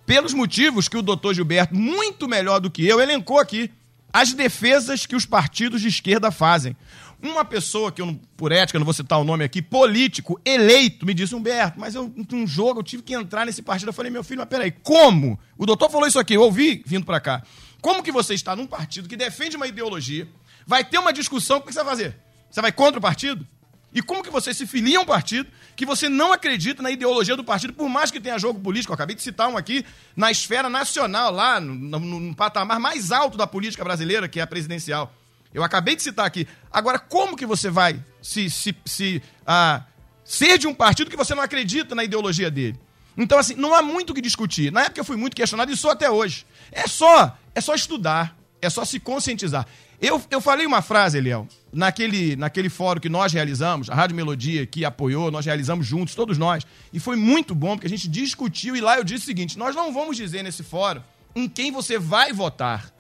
[0.05, 3.71] Pelos motivos que o doutor Gilberto, muito melhor do que eu, elencou aqui.
[4.11, 6.75] As defesas que os partidos de esquerda fazem.
[7.21, 11.13] Uma pessoa, que eu, por ética, não vou citar o nome aqui, político, eleito, me
[11.13, 13.89] disse, Humberto, mas eu, num jogo, eu tive que entrar nesse partido.
[13.89, 15.37] Eu falei, meu filho, mas peraí, como?
[15.57, 17.43] O doutor falou isso aqui, eu ouvi vindo para cá.
[17.81, 20.27] Como que você está num partido que defende uma ideologia,
[20.67, 22.19] vai ter uma discussão, o que você vai fazer?
[22.51, 23.47] Você vai contra o partido?
[23.93, 27.35] E como que você se filia a um partido que você não acredita na ideologia
[27.37, 28.91] do partido, por mais que tenha jogo político?
[28.91, 33.11] Eu acabei de citar um aqui na esfera nacional, lá no, no, no patamar mais
[33.11, 35.13] alto da política brasileira, que é a presidencial.
[35.53, 36.45] Eu acabei de citar aqui.
[36.71, 39.83] Agora, como que você vai se, se, se ah,
[40.23, 42.77] ser de um partido que você não acredita na ideologia dele?
[43.17, 44.71] Então, assim, não há muito o que discutir.
[44.71, 46.45] Na época eu fui muito questionado e sou até hoje.
[46.71, 49.65] É só, é só estudar, é só se conscientizar.
[49.99, 54.65] Eu, eu falei uma frase, Eliel, naquele, naquele fórum que nós realizamos, a Rádio Melodia
[54.65, 58.75] que apoiou, nós realizamos juntos, todos nós, e foi muito bom, porque a gente discutiu
[58.75, 61.01] e lá eu disse o seguinte: nós não vamos dizer nesse fórum
[61.35, 62.93] em quem você vai votar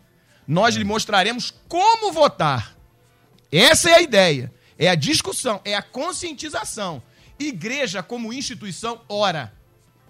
[0.47, 2.75] nós lhe mostraremos como votar.
[3.51, 4.53] Essa é a ideia.
[4.79, 7.03] É a discussão, é a conscientização.
[7.37, 9.53] Igreja, como instituição, ora.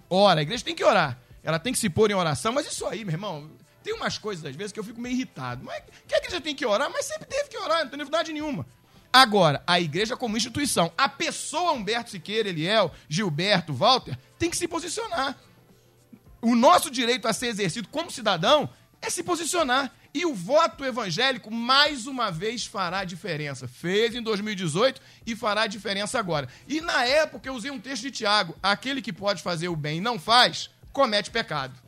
[0.08, 1.18] Ora, a igreja tem que orar.
[1.42, 3.50] Ela tem que se pôr em oração, mas isso aí, meu irmão,
[3.88, 5.64] tem umas coisas às vezes que eu fico meio irritado.
[5.64, 8.30] Mas que a igreja tem que orar, mas sempre teve que orar, não tem novidade
[8.30, 8.66] nenhuma.
[9.10, 14.68] Agora, a igreja como instituição, a pessoa Humberto Siqueira, Eliel, Gilberto, Walter, tem que se
[14.68, 15.38] posicionar.
[16.42, 18.68] O nosso direito a ser exercido como cidadão
[19.00, 19.90] é se posicionar.
[20.12, 23.66] E o voto evangélico, mais uma vez, fará diferença.
[23.66, 26.46] Fez em 2018 e fará diferença agora.
[26.66, 29.98] E na época eu usei um texto de Tiago: aquele que pode fazer o bem
[29.98, 31.87] e não faz, comete pecado.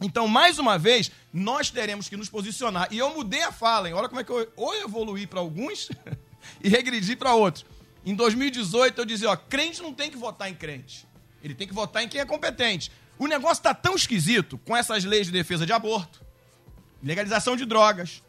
[0.00, 2.88] Então, mais uma vez, nós teremos que nos posicionar.
[2.90, 3.94] E eu mudei a fala, hein?
[3.94, 5.88] Olha como é que eu ou evoluí para alguns
[6.62, 7.64] e regredi para outros.
[8.04, 11.06] Em 2018 eu dizia, ó, crente não tem que votar em crente.
[11.42, 12.90] Ele tem que votar em quem é competente.
[13.18, 16.20] O negócio está tão esquisito com essas leis de defesa de aborto,
[17.02, 18.22] legalização de drogas,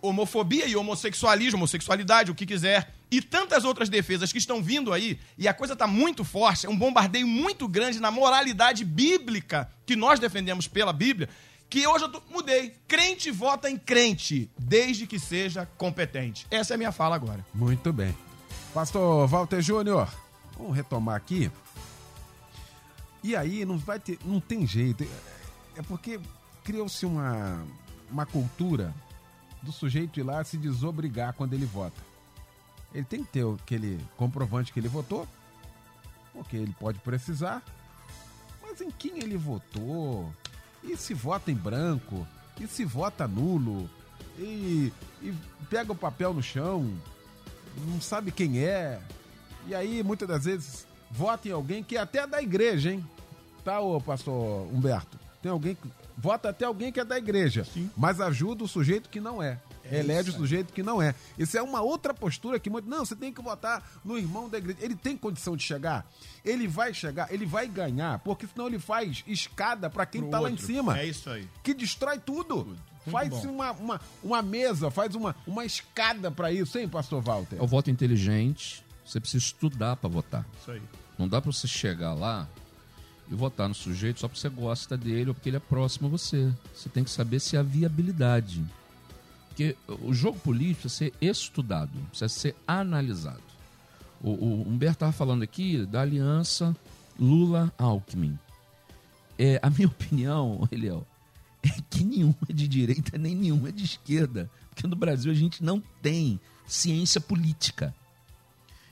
[0.00, 5.18] homofobia e homossexualismo, homossexualidade, o que quiser, e tantas outras defesas que estão vindo aí,
[5.36, 9.96] e a coisa está muito forte, é um bombardeio muito grande na moralidade bíblica que
[9.96, 11.28] nós defendemos pela Bíblia,
[11.68, 12.74] que hoje eu tô, mudei.
[12.86, 16.46] Crente vota em crente, desde que seja competente.
[16.50, 17.44] Essa é a minha fala agora.
[17.52, 18.16] Muito bem.
[18.72, 20.08] Pastor Walter Júnior,
[20.56, 21.50] vamos retomar aqui.
[23.22, 25.06] E aí não vai ter, não tem jeito.
[25.76, 26.20] É porque
[26.64, 27.64] criou-se uma,
[28.10, 28.94] uma cultura
[29.62, 32.09] do sujeito ir lá se desobrigar quando ele vota.
[32.94, 35.26] Ele tem que ter aquele comprovante que ele votou,
[36.32, 37.62] porque ele pode precisar.
[38.62, 40.32] Mas em quem ele votou?
[40.82, 42.26] E se vota em branco?
[42.60, 43.88] E se vota nulo?
[44.38, 45.34] E, e
[45.68, 46.90] pega o papel no chão,
[47.86, 49.00] não sabe quem é.
[49.66, 53.04] E aí, muitas das vezes, vota em alguém que é até da igreja, hein?
[53.64, 55.18] Tá, ô pastor Humberto?
[55.42, 55.88] Tem alguém que.
[56.16, 57.90] Vota até alguém que é da igreja, Sim.
[57.96, 59.58] mas ajuda o sujeito que não é.
[59.90, 61.14] É Elege o sujeito que não é.
[61.38, 62.88] Isso é uma outra postura que muito.
[62.88, 64.78] Não, você tem que votar no irmão da igreja.
[64.80, 66.10] Ele tem condição de chegar?
[66.44, 70.40] Ele vai chegar, ele vai ganhar, porque senão ele faz escada para quem Pro tá
[70.40, 70.54] outro.
[70.54, 70.98] lá em cima.
[70.98, 71.46] É isso aí.
[71.62, 72.64] Que destrói tudo.
[72.64, 72.78] tudo.
[73.10, 77.56] Faz uma, uma, uma mesa, faz uma, uma escada para isso, hein, pastor Walter?
[77.56, 78.84] É o voto inteligente.
[79.04, 80.46] Você precisa estudar para votar.
[80.60, 80.82] Isso aí.
[81.18, 82.46] Não dá para você chegar lá
[83.30, 86.10] e votar no sujeito só porque você gosta dele ou porque ele é próximo a
[86.10, 86.52] você.
[86.74, 88.64] Você tem que saber se há viabilidade.
[89.60, 93.42] Porque o jogo político precisa ser estudado, precisa ser analisado.
[94.22, 96.74] O, o Humberto estava falando aqui da aliança
[97.18, 98.38] Lula-Alckmin.
[99.38, 101.06] É, a minha opinião, Eliel,
[101.62, 104.50] é que nenhum é de direita nem nenhum é de esquerda.
[104.70, 107.94] Porque no Brasil a gente não tem ciência política.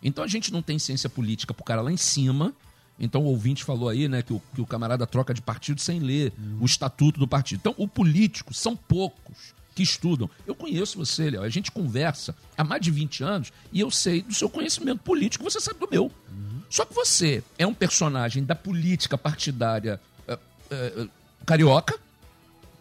[0.02, 2.54] Então a gente não tem ciência política pro cara lá em cima.
[3.00, 5.98] Então o ouvinte falou aí, né, que o, que o camarada troca de partido sem
[5.98, 6.58] ler uhum.
[6.60, 7.60] o estatuto do partido.
[7.60, 10.28] Então o político são poucos que estudam.
[10.44, 11.42] Eu conheço você, Léo.
[11.42, 15.44] A gente conversa há mais de 20 anos e eu sei do seu conhecimento político,
[15.44, 16.06] você sabe do meu.
[16.28, 16.62] Uhum.
[16.68, 21.10] Só que você é um personagem da política partidária uh, uh,
[21.46, 21.96] carioca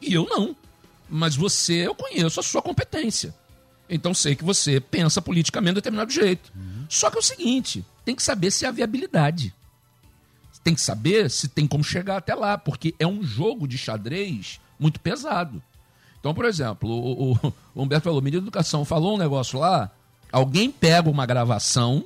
[0.02, 0.56] e eu não.
[1.08, 3.34] Mas você, eu conheço a sua competência.
[3.88, 6.52] Então sei que você pensa politicamente de determinado jeito.
[6.56, 6.88] Uhum.
[6.90, 9.54] Só que é o seguinte: tem que saber se há viabilidade.
[10.64, 14.60] Tem que saber se tem como chegar até lá, porque é um jogo de xadrez
[14.80, 15.62] muito pesado.
[16.28, 19.90] Então, por exemplo, o, o, o Humberto falou, ministro da Educação falou um negócio lá,
[20.30, 22.04] alguém pega uma gravação,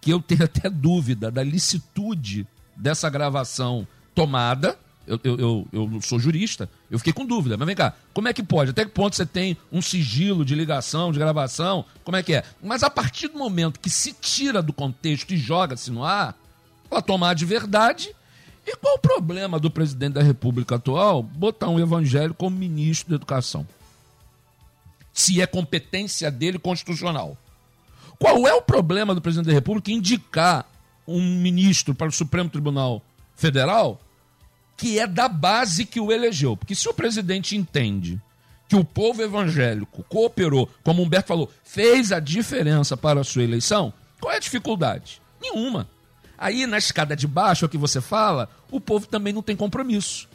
[0.00, 2.44] que eu tenho até dúvida da licitude
[2.76, 4.76] dessa gravação tomada,
[5.06, 7.56] eu, eu, eu, eu, sou jurista, eu fiquei com dúvida.
[7.56, 8.72] Mas vem cá, como é que pode?
[8.72, 11.84] Até que ponto você tem um sigilo de ligação, de gravação?
[12.02, 12.42] Como é que é?
[12.60, 16.36] Mas a partir do momento que se tira do contexto e joga-se no ar,
[16.90, 18.10] ela tomar de verdade
[18.70, 23.16] e qual o problema do presidente da República atual botar um evangélico como ministro da
[23.16, 23.66] Educação?
[25.12, 27.36] Se é competência dele constitucional.
[28.16, 30.70] Qual é o problema do presidente da República indicar
[31.06, 33.02] um ministro para o Supremo Tribunal
[33.34, 34.00] Federal
[34.76, 36.56] que é da base que o elegeu?
[36.56, 38.20] Porque se o presidente entende
[38.68, 43.92] que o povo evangélico cooperou, como Humberto falou, fez a diferença para a sua eleição,
[44.20, 45.20] qual é a dificuldade?
[45.42, 45.88] Nenhuma.
[46.40, 49.54] Aí na escada de baixo, é o que você fala, o povo também não tem
[49.54, 50.26] compromisso.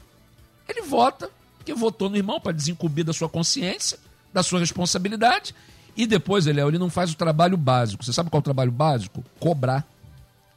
[0.69, 3.97] Ele vota, porque votou no irmão para desincumbir da sua consciência,
[4.31, 5.55] da sua responsabilidade,
[5.97, 8.05] e depois ele, ele não faz o trabalho básico.
[8.05, 9.23] Você sabe qual é o trabalho básico?
[9.39, 9.83] Cobrar.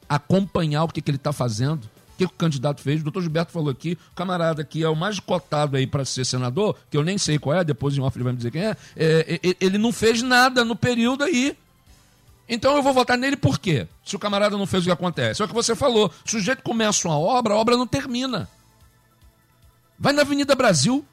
[0.07, 1.83] Acompanhar o que, que ele está fazendo.
[1.83, 3.01] O que, que o candidato fez?
[3.01, 6.25] O doutor Gilberto falou aqui, o camarada que é o mais cotado aí para ser
[6.25, 8.65] senador, que eu nem sei qual é, depois em off ele vai me dizer quem
[8.65, 11.57] é, é, é ele não fez nada no período aí
[12.49, 13.87] então eu vou votar nele por quê?
[14.03, 15.41] Se o camarada não fez o que acontece.
[15.41, 16.11] É o que você falou.
[16.25, 18.49] O sujeito começa uma obra, a obra não termina.
[19.99, 21.05] Vai na Avenida Brasil,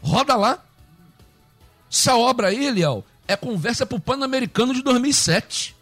[0.00, 0.64] roda lá.
[1.92, 5.76] Essa obra aí, Liel, é conversa pro Pan-Americano de 2007.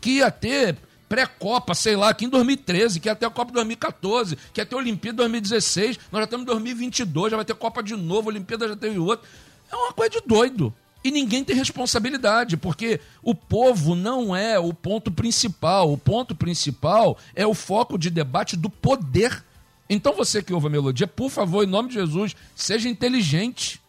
[0.00, 0.78] Que ia ter
[1.08, 4.74] pré-Copa, sei lá, aqui em 2013, que ia ter a Copa 2014, que ia ter
[4.74, 8.66] a Olimpíada 2016, nós já estamos em 2022, já vai ter Copa de novo, Olimpíada
[8.66, 9.28] já teve outra.
[9.70, 10.74] É uma coisa de doido.
[11.04, 15.92] E ninguém tem responsabilidade, porque o povo não é o ponto principal.
[15.92, 19.44] O ponto principal é o foco de debate do poder.
[19.88, 23.82] Então você que ouve a melodia, por favor, em nome de Jesus, seja inteligente.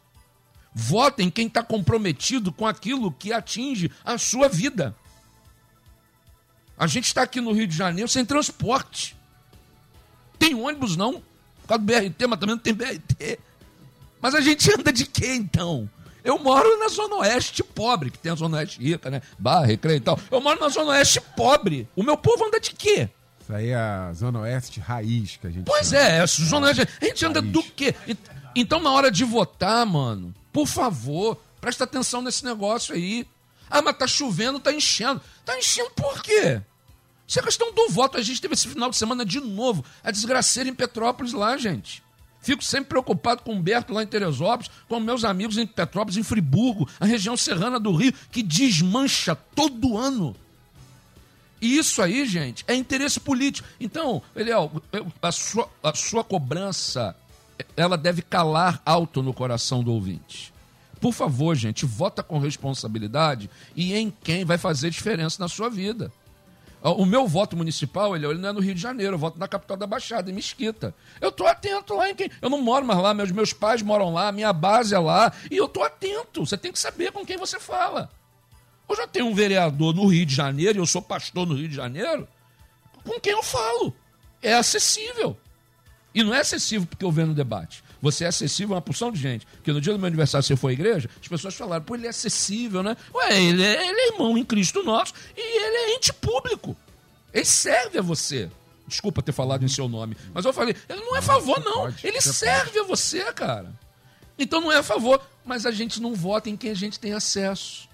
[0.73, 4.93] Vote em quem está comprometido com aquilo que atinge a sua vida.
[6.77, 9.15] A gente está aqui no Rio de Janeiro sem transporte.
[10.37, 11.23] Tem ônibus não.
[11.61, 13.39] por causa do BRT, mas também não tem BRT.
[14.21, 15.89] Mas a gente anda de quê, então?
[16.25, 19.21] Eu moro na Zona Oeste pobre, que tem a Zona Oeste rica, né?
[19.39, 20.19] Barra, Recreio e tal.
[20.31, 21.87] Eu moro na Zona Oeste pobre.
[21.95, 23.07] O meu povo anda de quê?
[23.39, 26.01] Isso aí é a Zona Oeste raiz que a gente Pois chama.
[26.01, 26.87] é, a Zona Oeste.
[26.99, 27.93] A gente anda do quê?
[28.55, 33.27] Então, na hora de votar, mano, por favor, presta atenção nesse negócio aí.
[33.69, 35.21] Ah, mas tá chovendo, tá enchendo.
[35.45, 36.59] Tá enchendo por quê?
[37.27, 38.17] Isso é questão do voto.
[38.17, 39.83] A gente teve esse final de semana de novo.
[40.03, 42.03] A desgraceira em Petrópolis lá, gente.
[42.45, 46.21] Fico sempre preocupado com o Humberto lá em Teresópolis, com meus amigos em Petrópolis, em
[46.21, 50.35] Friburgo, a região serrana do Rio, que desmancha todo ano.
[51.59, 53.67] E isso aí, gente, é interesse político.
[53.79, 54.71] Então, Eliel,
[55.19, 57.15] a sua, a sua cobrança,
[57.75, 60.53] ela deve calar alto no coração do ouvinte.
[61.01, 66.11] Por favor, gente, vota com responsabilidade e em quem vai fazer diferença na sua vida.
[66.91, 69.47] O meu voto municipal, ele, ele não é no Rio de Janeiro, eu voto na
[69.47, 70.93] capital da Baixada, em Mesquita.
[71.19, 72.29] Eu tô atento lá em quem.
[72.39, 75.57] Eu não moro mais lá, meus, meus pais moram lá, minha base é lá, e
[75.57, 76.45] eu tô atento.
[76.45, 78.11] Você tem que saber com quem você fala.
[78.87, 81.67] Eu já tenho um vereador no Rio de Janeiro, e eu sou pastor no Rio
[81.67, 82.27] de Janeiro,
[83.03, 83.91] com quem eu falo.
[84.39, 85.35] É acessível.
[86.13, 87.83] E não é acessível porque eu venho no debate.
[88.01, 89.45] Você é acessível a uma porção de gente.
[89.45, 92.07] Porque no dia do meu aniversário você foi à igreja, as pessoas falaram, pô, ele
[92.07, 92.95] é acessível, né?
[93.13, 96.75] Ué, ele é, ele é irmão em Cristo nosso e ele é ente público.
[97.33, 98.49] Ele serve a você.
[98.87, 101.91] Desculpa ter falado em seu nome, mas eu falei, ele não é a favor, não.
[102.03, 103.73] Ele serve a você, cara.
[104.37, 107.13] Então não é a favor, mas a gente não vota em quem a gente tem
[107.13, 107.89] acesso.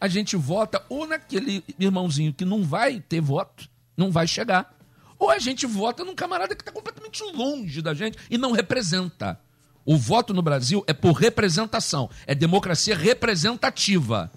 [0.00, 4.73] A gente vota ou naquele irmãozinho que não vai ter voto, não vai chegar
[5.18, 9.38] ou a gente vota num camarada que está completamente longe da gente e não representa.
[9.84, 14.30] O voto no Brasil é por representação, é democracia representativa.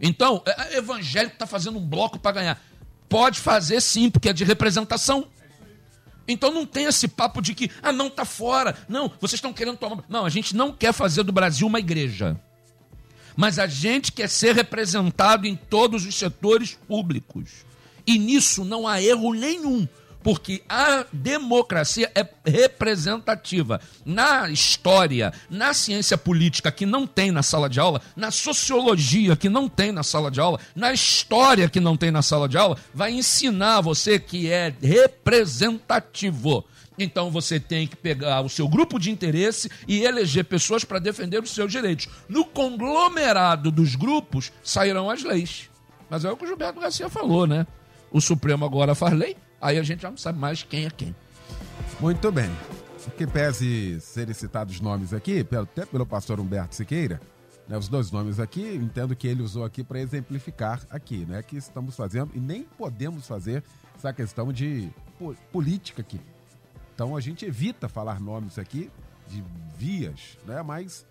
[0.00, 2.62] Então, é, é evangélico está fazendo um bloco para ganhar.
[3.08, 5.28] Pode fazer sim, porque é de representação.
[6.26, 8.76] Então não tem esse papo de que, ah, não, tá fora.
[8.88, 10.04] Não, vocês estão querendo tomar.
[10.08, 12.40] Não, a gente não quer fazer do Brasil uma igreja.
[13.36, 17.64] Mas a gente quer ser representado em todos os setores públicos.
[18.06, 19.88] E nisso não há erro nenhum
[20.24, 23.78] porque a democracia é representativa.
[24.06, 29.50] Na história, na ciência política, que não tem na sala de aula, na sociologia, que
[29.50, 32.78] não tem na sala de aula, na história, que não tem na sala de aula,
[32.94, 36.64] vai ensinar você que é representativo.
[36.98, 41.42] Então você tem que pegar o seu grupo de interesse e eleger pessoas para defender
[41.42, 42.08] os seus direitos.
[42.30, 45.68] No conglomerado dos grupos sairão as leis.
[46.08, 47.66] Mas é o que o Gilberto Garcia falou, né?
[48.10, 51.16] O Supremo agora faz lei, Aí a gente já não sabe mais quem é quem.
[51.98, 52.50] Muito bem.
[53.16, 57.18] Que pese serem citados nomes aqui, até pelo pastor Humberto Siqueira,
[57.66, 61.42] né, os dois nomes aqui, entendo que ele usou aqui para exemplificar aqui, né?
[61.42, 63.64] Que estamos fazendo e nem podemos fazer
[63.96, 64.90] essa questão de
[65.50, 66.20] política aqui.
[66.94, 68.90] Então a gente evita falar nomes aqui
[69.28, 69.42] de
[69.78, 70.62] vias, né?
[70.62, 71.06] Mas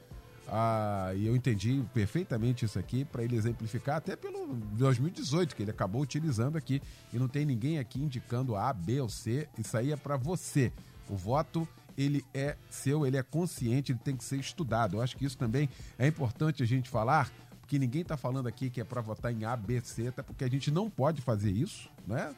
[0.48, 5.72] ah, e eu entendi perfeitamente isso aqui para ele exemplificar, até pelo 2018 que ele
[5.72, 6.82] acabou utilizando aqui.
[7.12, 9.48] E não tem ninguém aqui indicando A, B ou C.
[9.58, 10.72] Isso aí é para você.
[11.10, 11.68] O voto
[11.98, 14.98] ele é seu, ele é consciente, ele tem que ser estudado.
[14.98, 17.32] Eu acho que isso também é importante a gente falar,
[17.62, 20.44] porque ninguém está falando aqui que é para votar em A, B, C, até porque
[20.44, 22.34] a gente não pode fazer isso, né?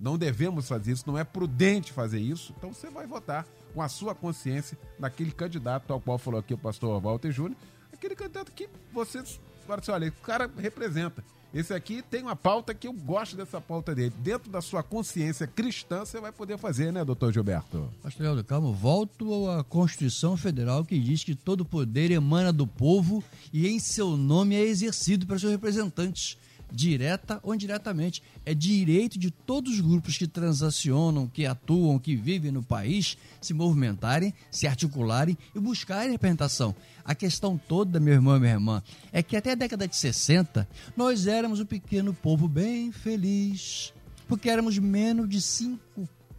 [0.00, 2.54] Não devemos fazer isso, não é prudente fazer isso.
[2.56, 6.58] Então você vai votar com a sua consciência naquele candidato, ao qual falou aqui o
[6.58, 7.56] pastor Walter Júnior,
[7.92, 9.22] aquele candidato que você
[9.64, 11.24] agora assim, olha, o cara representa.
[11.52, 14.12] Esse aqui tem uma pauta que eu gosto dessa pauta dele.
[14.18, 17.92] Dentro da sua consciência cristã, você vai poder fazer, né, doutor Gilberto?
[18.00, 23.22] Pastor Helder, calma, volto à Constituição Federal que diz que todo poder emana do povo
[23.52, 26.38] e em seu nome é exercido pelos seus representantes
[26.72, 28.22] direta ou indiretamente.
[28.44, 33.52] É direito de todos os grupos que transacionam, que atuam, que vivem no país se
[33.52, 36.74] movimentarem, se articularem e buscarem representação.
[37.04, 40.68] A questão toda, meu irmão e minha irmã, é que até a década de 60
[40.96, 43.92] nós éramos um pequeno povo bem feliz,
[44.28, 45.78] porque éramos menos de 5%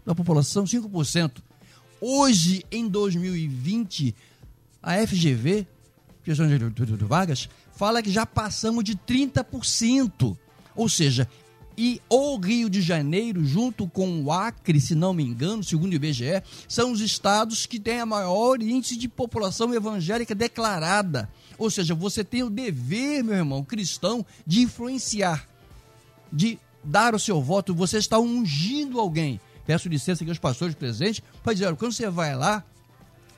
[0.06, 1.42] da população, 5%.
[2.00, 4.16] Hoje, em 2020,
[4.82, 5.68] a FGV,
[6.24, 7.48] questão de vagas,
[7.82, 10.38] fala que já passamos de 30%.
[10.76, 11.28] Ou seja,
[11.76, 15.96] e o Rio de Janeiro, junto com o Acre, se não me engano, segundo o
[15.96, 21.28] IBGE, são os estados que têm a maior índice de população evangélica declarada.
[21.58, 25.50] Ou seja, você tem o dever, meu irmão, cristão, de influenciar,
[26.32, 27.74] de dar o seu voto.
[27.74, 29.42] Você está ungindo alguém.
[29.66, 32.64] Peço licença aqui aos pastores presentes para dizer: quando você vai lá,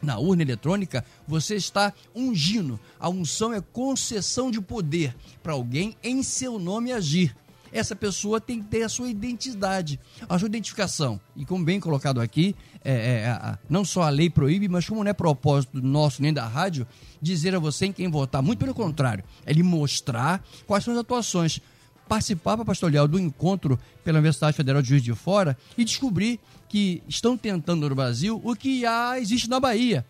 [0.03, 2.79] na urna eletrônica, você está ungindo.
[2.99, 7.35] A unção é concessão de poder para alguém em seu nome agir.
[7.71, 9.99] essa pessoa tem que ter a sua identidade,
[10.29, 11.19] a sua identificação.
[11.35, 15.09] E como bem colocado aqui, é, é, não só a lei proíbe, mas como não
[15.09, 16.85] é propósito nosso nem da rádio,
[17.19, 18.43] dizer a você em quem votar.
[18.43, 21.59] Muito pelo contrário, é lhe mostrar quais são as atuações.
[22.13, 26.39] Participar, pastor Leal, do encontro pela Universidade Federal de Juiz de Fora e descobrir
[26.69, 30.05] que estão tentando no Brasil o que já existe na Bahia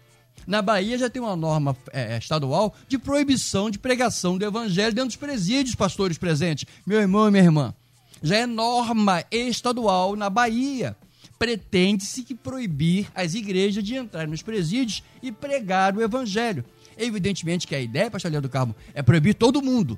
[0.46, 4.94] na Bahia já tem uma norma é, é, estadual de proibição de pregação do evangelho
[4.94, 6.66] dentro dos presídios, pastores presentes.
[6.86, 7.74] Meu irmão e minha irmã.
[8.22, 10.98] Já é norma estadual na Bahia.
[11.40, 16.66] Pretende-se que proibir as igrejas de entrar nos presídios e pregar o evangelho.
[16.98, 19.98] Evidentemente que a ideia, pastor Leandro do Carmo, é proibir todo mundo.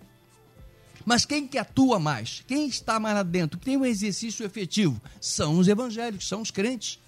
[1.06, 2.44] Mas quem que atua mais?
[2.48, 3.60] Quem está mais lá dentro?
[3.60, 5.00] Quem tem um exercício efetivo?
[5.22, 7.00] São os evangélicos, são os crentes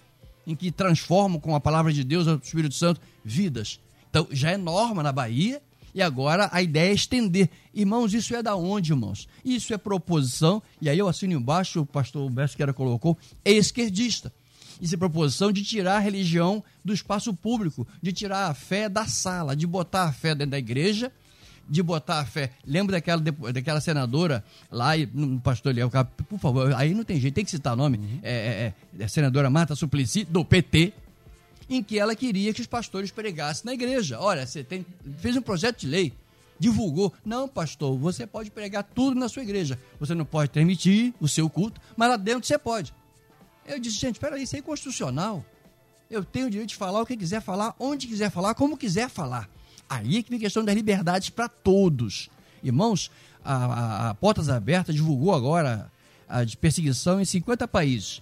[0.46, 3.80] em que transformam com a palavra de Deus, o Espírito Santo, vidas.
[4.10, 5.62] Então, já é norma na Bahia
[5.94, 7.50] e agora a ideia é estender.
[7.74, 9.28] Irmãos, isso é da onde, irmãos?
[9.44, 14.32] Isso é proposição, e aí eu assino embaixo, o pastor Humberto Queira colocou, é esquerdista.
[14.80, 19.08] Isso é proposição de tirar a religião do espaço público, de tirar a fé da
[19.08, 21.12] sala, de botar a fé dentro da igreja
[21.70, 22.52] de botar a fé.
[22.66, 25.90] Lembra daquela, daquela senadora lá no Pastor Leal,
[26.30, 27.98] por favor, aí não tem jeito, tem que citar o nome.
[27.98, 28.20] Uhum.
[28.24, 30.94] É, é, é, a senadora Marta Suplicy, do PT,
[31.70, 34.20] em que ela queria que os pastores pregassem na igreja.
[34.20, 34.86] Olha, você tem,
[35.20, 36.14] fez um projeto de lei,
[36.60, 37.14] divulgou.
[37.26, 39.78] Não, pastor, você pode pregar tudo na sua igreja.
[40.00, 42.94] Você não pode permitir o seu culto, mas lá dentro você pode.
[43.66, 45.44] Eu disse, gente, peraí, isso é inconstitucional.
[46.10, 49.10] Eu tenho o direito de falar o que quiser falar, onde quiser falar, como quiser
[49.10, 49.50] falar.
[49.90, 52.30] Aí é que vem a questão das liberdades para todos.
[52.64, 53.12] Irmãos,
[53.44, 55.92] a, a, a, Portas Abertas divulgou agora
[56.28, 58.22] a de perseguição em 50 países.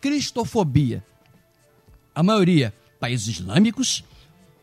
[0.00, 1.04] Cristofobia.
[2.14, 4.02] A maioria países islâmicos,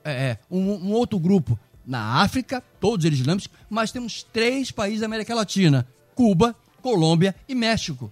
[0.03, 5.01] é, é, um, um outro grupo na África, todos eles islâmicos, mas temos três países
[5.01, 8.11] da América Latina: Cuba, Colômbia e México.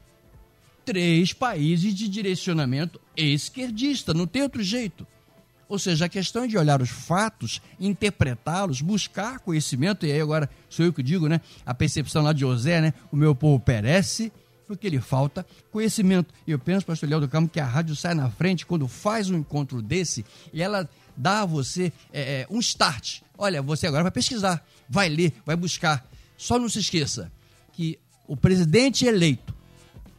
[0.86, 5.06] Três países de direcionamento esquerdista, não tem outro jeito.
[5.72, 10.50] Ou seja, a questão é de olhar os fatos, interpretá-los, buscar conhecimento, e aí agora
[10.70, 11.40] sou eu que digo, né?
[11.66, 12.94] A percepção lá de José, né?
[13.10, 14.34] O meu povo perece
[14.68, 16.34] porque lhe falta conhecimento.
[16.46, 19.30] E eu penso, pastor Léo do Campo, que a rádio sai na frente quando faz
[19.30, 23.22] um encontro desse e ela dá a você é, é, um start.
[23.38, 26.06] Olha, você agora vai pesquisar, vai ler, vai buscar.
[26.36, 27.32] Só não se esqueça
[27.72, 27.98] que
[28.28, 29.56] o presidente eleito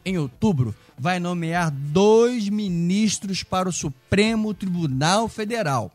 [0.03, 5.91] em outubro vai nomear dois ministros para o Supremo Tribunal Federal.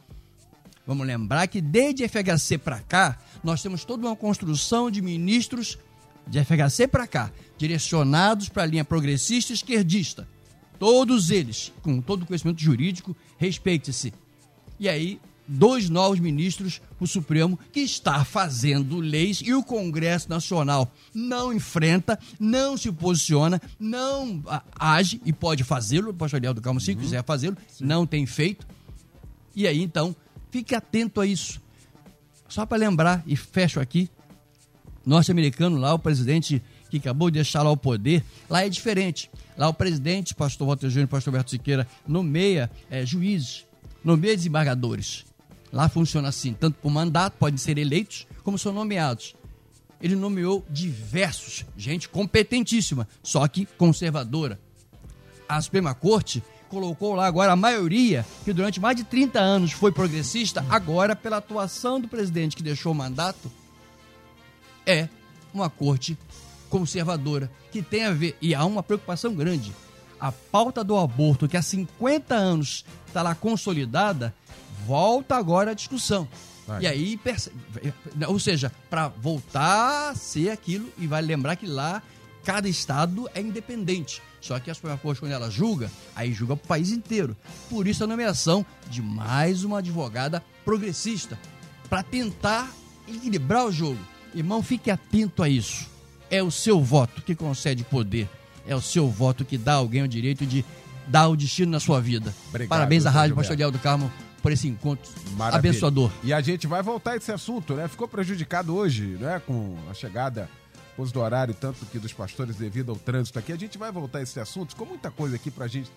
[0.87, 5.79] Vamos lembrar que desde FHC para cá, nós temos toda uma construção de ministros
[6.27, 10.27] de FHC para cá, direcionados para a linha progressista e esquerdista.
[10.79, 14.15] Todos eles, com todo o conhecimento jurídico, respeite-se.
[14.79, 20.93] E aí, dois novos ministros o Supremo que está fazendo leis e o Congresso Nacional
[21.15, 24.43] não enfrenta, não se posiciona, não
[24.79, 26.99] age e pode fazê-lo, o pastor Ariel do Calmo, se uhum.
[26.99, 28.67] quiser fazê-lo, não tem feito.
[29.57, 30.15] E aí, então,
[30.51, 31.61] fique atento a isso.
[32.49, 34.09] Só para lembrar, e fecho aqui,
[35.05, 39.31] norte-americano lá, o presidente que acabou de deixar lá o poder, lá é diferente.
[39.57, 43.67] Lá o presidente, pastor Walter Júnior, pastor Alberto Siqueira, nomeia é, juízes,
[44.05, 45.28] nomeia desembargadores.
[45.73, 49.35] Lá funciona assim, tanto por mandato, podem ser eleitos, como são nomeados.
[50.01, 54.59] Ele nomeou diversos, gente competentíssima, só que conservadora.
[55.49, 59.91] A Suprema Corte colocou lá agora a maioria, que durante mais de 30 anos foi
[59.91, 63.51] progressista, agora, pela atuação do presidente que deixou o mandato,
[64.87, 65.09] é
[65.53, 66.17] uma corte
[66.69, 69.73] conservadora, que tem a ver, e há uma preocupação grande.
[70.21, 74.35] A pauta do aborto, que há 50 anos está lá consolidada,
[74.89, 76.27] volta agora a discussão.
[76.67, 76.83] Vai.
[76.83, 77.21] E aí,
[78.27, 82.03] ou seja, para voltar a ser aquilo, e vai lembrar que lá
[82.43, 84.23] cada estado é independente.
[84.41, 87.37] Só que a Suprema Corte, quando ela julga, aí julga para o país inteiro.
[87.69, 91.39] Por isso a nomeação de mais uma advogada progressista,
[91.91, 92.71] para tentar
[93.07, 94.01] equilibrar o jogo.
[94.35, 95.87] Irmão, fique atento a isso.
[96.31, 98.29] É o seu voto que concede poder.
[98.67, 100.65] É o seu voto que dá alguém o direito de
[101.07, 102.35] dar o destino na sua vida.
[102.49, 104.13] Obrigado, Parabéns à Rádio Pastor do Carmo
[104.49, 105.59] por esse encontro Maravilha.
[105.59, 106.11] abençoador.
[106.25, 107.87] E a gente vai voltar a esse assunto, né?
[107.87, 109.43] Ficou prejudicado hoje, né?
[109.47, 110.49] Com a chegada
[110.91, 113.53] depois do horário, tanto que dos pastores devido ao trânsito aqui.
[113.53, 115.91] A gente vai voltar a esse assunto, com muita coisa aqui para a gente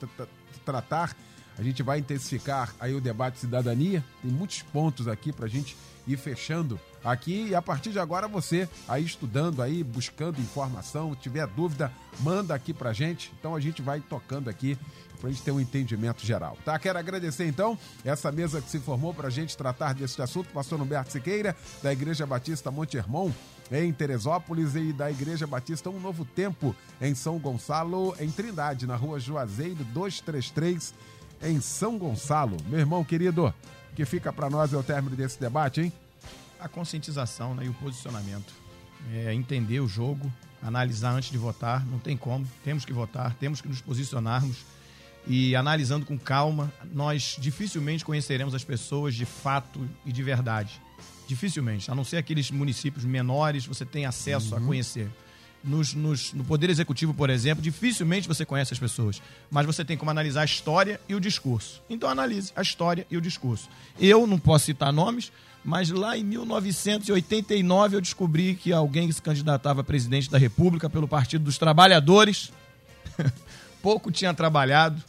[0.65, 1.15] tratar.
[1.57, 4.03] A gente vai intensificar aí o debate cidadania.
[4.21, 8.27] Tem muitos pontos aqui para a gente ir fechando aqui e a partir de agora
[8.27, 13.31] você aí estudando aí, buscando informação, tiver dúvida, manda aqui pra gente.
[13.39, 14.77] Então a gente vai tocando aqui
[15.21, 16.57] para a gente ter um entendimento geral.
[16.65, 16.77] Tá?
[16.79, 20.81] Quero agradecer então essa mesa que se formou para a gente tratar desse assunto, pastor
[20.81, 23.31] Humberto Siqueira, da Igreja Batista Monte Hermon,
[23.71, 28.95] em Teresópolis, e da Igreja Batista Um Novo Tempo, em São Gonçalo, em Trindade, na
[28.95, 30.93] rua Juazeiro 233,
[31.43, 32.57] em São Gonçalo.
[32.67, 33.53] Meu irmão querido,
[33.95, 35.93] que fica para nós é o término desse debate, hein?
[36.59, 38.53] A conscientização né, e o posicionamento.
[39.13, 43.61] É entender o jogo, analisar antes de votar, não tem como, temos que votar, temos
[43.61, 44.63] que nos posicionarmos
[45.27, 50.81] e analisando com calma, nós dificilmente conheceremos as pessoas de fato e de verdade.
[51.27, 54.57] Dificilmente, a não ser aqueles municípios menores, você tem acesso uhum.
[54.57, 55.09] a conhecer.
[55.63, 59.95] Nos, nos, no Poder Executivo, por exemplo, dificilmente você conhece as pessoas, mas você tem
[59.95, 61.83] como analisar a história e o discurso.
[61.87, 63.69] Então analise a história e o discurso.
[63.99, 65.31] Eu não posso citar nomes,
[65.63, 70.89] mas lá em 1989 eu descobri que alguém que se candidatava a presidente da República
[70.89, 72.51] pelo Partido dos Trabalhadores
[73.81, 75.01] pouco tinha trabalhado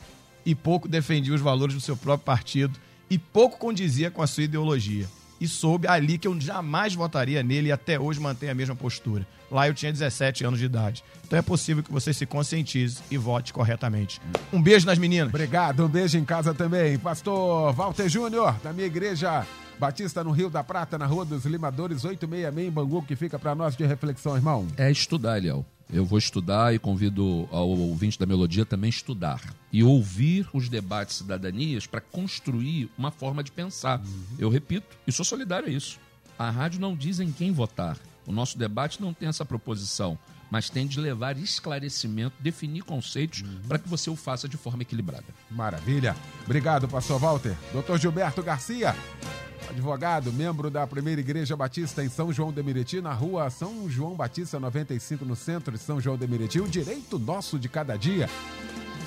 [0.45, 4.45] e pouco defendia os valores do seu próprio partido e pouco condizia com a sua
[4.45, 5.07] ideologia.
[5.41, 9.27] E soube ali que eu jamais votaria nele e até hoje mantenho a mesma postura.
[9.51, 11.05] Lá eu tinha 17 anos de idade.
[11.27, 14.21] Então é possível que você se conscientize e vote corretamente.
[14.53, 15.29] Um beijo nas meninas.
[15.29, 16.97] Obrigado, um beijo em casa também.
[16.97, 19.45] Pastor Walter Júnior, da minha igreja
[19.79, 23.53] Batista no Rio da Prata, na Rua dos Limadores, 866 em Bangu, que fica para
[23.53, 24.69] nós de reflexão, irmão.
[24.77, 25.67] É estudar, Eliel.
[25.93, 31.17] Eu vou estudar e convido ao ouvinte da Melodia também estudar e ouvir os debates
[31.17, 34.01] cidadanias para construir uma forma de pensar.
[34.01, 34.37] Uhum.
[34.39, 36.01] Eu repito, e sou solidário a isso.
[36.39, 37.99] A rádio não diz em quem votar.
[38.27, 40.19] O nosso debate não tem essa proposição,
[40.51, 43.61] mas tem de levar esclarecimento, definir conceitos uhum.
[43.69, 45.27] para que você o faça de forma equilibrada.
[45.51, 46.17] Maravilha.
[46.47, 47.55] Obrigado, pastor Walter.
[47.71, 48.97] Doutor Gilberto Garcia,
[49.71, 54.15] advogado, membro da Primeira Igreja Batista em São João de Meriti, na rua São João
[54.15, 56.61] Batista 95, no centro de São João de Meriti.
[56.61, 58.29] O direito nosso de cada dia.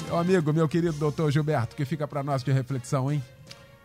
[0.05, 3.23] Meu amigo, meu querido doutor Gilberto, que fica para nós de reflexão, hein?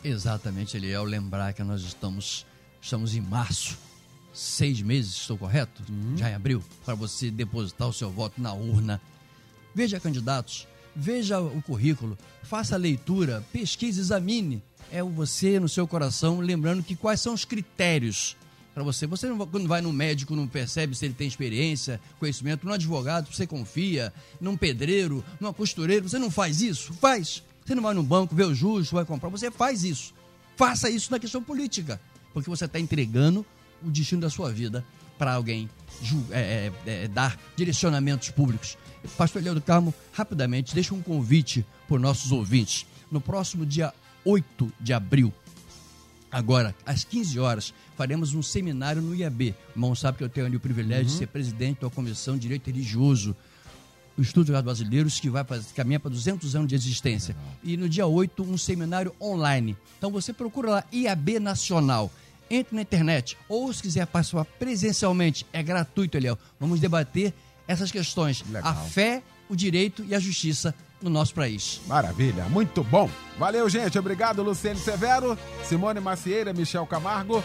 [0.02, 1.04] Exatamente, Eliel.
[1.04, 2.46] Lembrar que nós estamos,
[2.80, 3.78] estamos em março.
[4.32, 5.82] Seis meses, estou correto?
[5.90, 6.16] Uhum.
[6.16, 9.00] Já em abril, para você depositar o seu voto na urna.
[9.74, 14.62] Veja candidatos, veja o currículo, faça a leitura, pesquise, examine
[14.92, 18.36] é você no seu coração, lembrando que quais são os critérios
[18.74, 19.06] para você.
[19.06, 23.32] Você não, quando vai no médico não percebe se ele tem experiência, conhecimento, no advogado
[23.32, 26.92] você confia, num pedreiro, numa costureira, você não faz isso?
[26.94, 27.42] Faz.
[27.64, 30.14] Você não vai no banco ver o justo, vai comprar, você faz isso.
[30.56, 32.00] Faça isso na questão política,
[32.32, 33.44] porque você está entregando
[33.82, 34.84] o destino da sua vida
[35.16, 35.68] para alguém
[36.30, 38.76] é, é, é, dar direcionamentos públicos.
[39.16, 42.86] Pastor Leandro Carmo, rapidamente, deixa um convite para os nossos ouvintes.
[43.10, 43.92] No próximo dia
[44.24, 45.32] 8 de abril.
[46.30, 49.54] Agora, às 15 horas, faremos um seminário no IAB.
[49.70, 51.12] O irmão sabe que eu tenho ali o privilégio uhum.
[51.12, 53.34] de ser presidente da Comissão de Direito Religioso
[54.16, 57.36] do Estudo de Brasileiros, que vai para, caminhar para 200 anos de existência.
[57.64, 59.76] E no dia 8, um seminário online.
[59.98, 62.10] Então você procura lá IAB Nacional.
[62.52, 63.36] Entre na internet.
[63.48, 66.36] Ou se quiser participar presencialmente, é gratuito, Eliel.
[66.58, 67.32] Vamos debater
[67.66, 68.44] essas questões.
[68.50, 68.72] Legal.
[68.72, 71.80] A fé, o direito e a justiça no nosso país.
[71.86, 73.08] Maravilha, muito bom.
[73.38, 73.98] Valeu, gente.
[73.98, 77.42] Obrigado, Luciene Severo, Simone Macieira, Michel Camargo.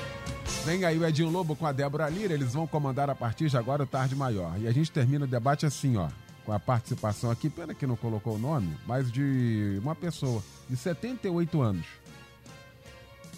[0.66, 2.34] Vem aí o Edinho Lobo com a Débora Lira.
[2.34, 4.60] Eles vão comandar a partir de agora o Tarde Maior.
[4.60, 6.10] E a gente termina o debate assim, ó.
[6.46, 10.78] Com a participação aqui, pena que não colocou o nome, mas de uma pessoa de
[10.78, 11.86] 78 anos.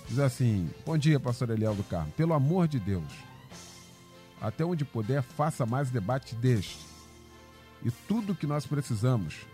[0.09, 2.11] Diz assim: Bom dia, pastor Eliel do Carmo.
[2.17, 3.05] Pelo amor de Deus,
[4.41, 6.79] até onde puder, faça mais debate deste.
[7.83, 9.45] E tudo que nós precisamos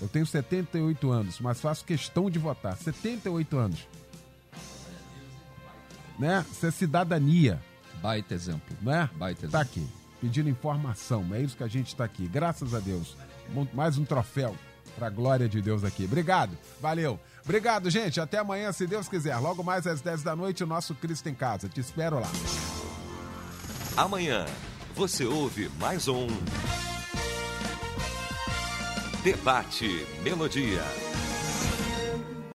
[0.00, 2.76] eu tenho 78 anos, mas faço questão de votar.
[2.76, 3.88] 78 anos.
[6.18, 6.44] Né?
[6.50, 7.60] Isso é cidadania.
[8.02, 8.76] Baita exemplo.
[8.82, 9.08] Né?
[9.14, 9.50] Baita tá exemplo.
[9.50, 9.86] Tá aqui,
[10.20, 11.26] pedindo informação.
[11.32, 12.26] É isso que a gente está aqui.
[12.26, 13.16] Graças a Deus.
[13.72, 14.54] Mais um troféu
[14.96, 16.04] para a glória de Deus aqui.
[16.04, 16.56] Obrigado.
[16.80, 17.20] Valeu.
[17.44, 18.20] Obrigado, gente.
[18.20, 19.36] Até amanhã, se Deus quiser.
[19.38, 21.68] Logo mais às 10 da noite, o nosso Cristo em Casa.
[21.68, 22.30] Te espero lá.
[23.96, 24.44] Amanhã,
[24.94, 26.26] você ouve mais um.
[29.26, 31.05] Debate Melodia.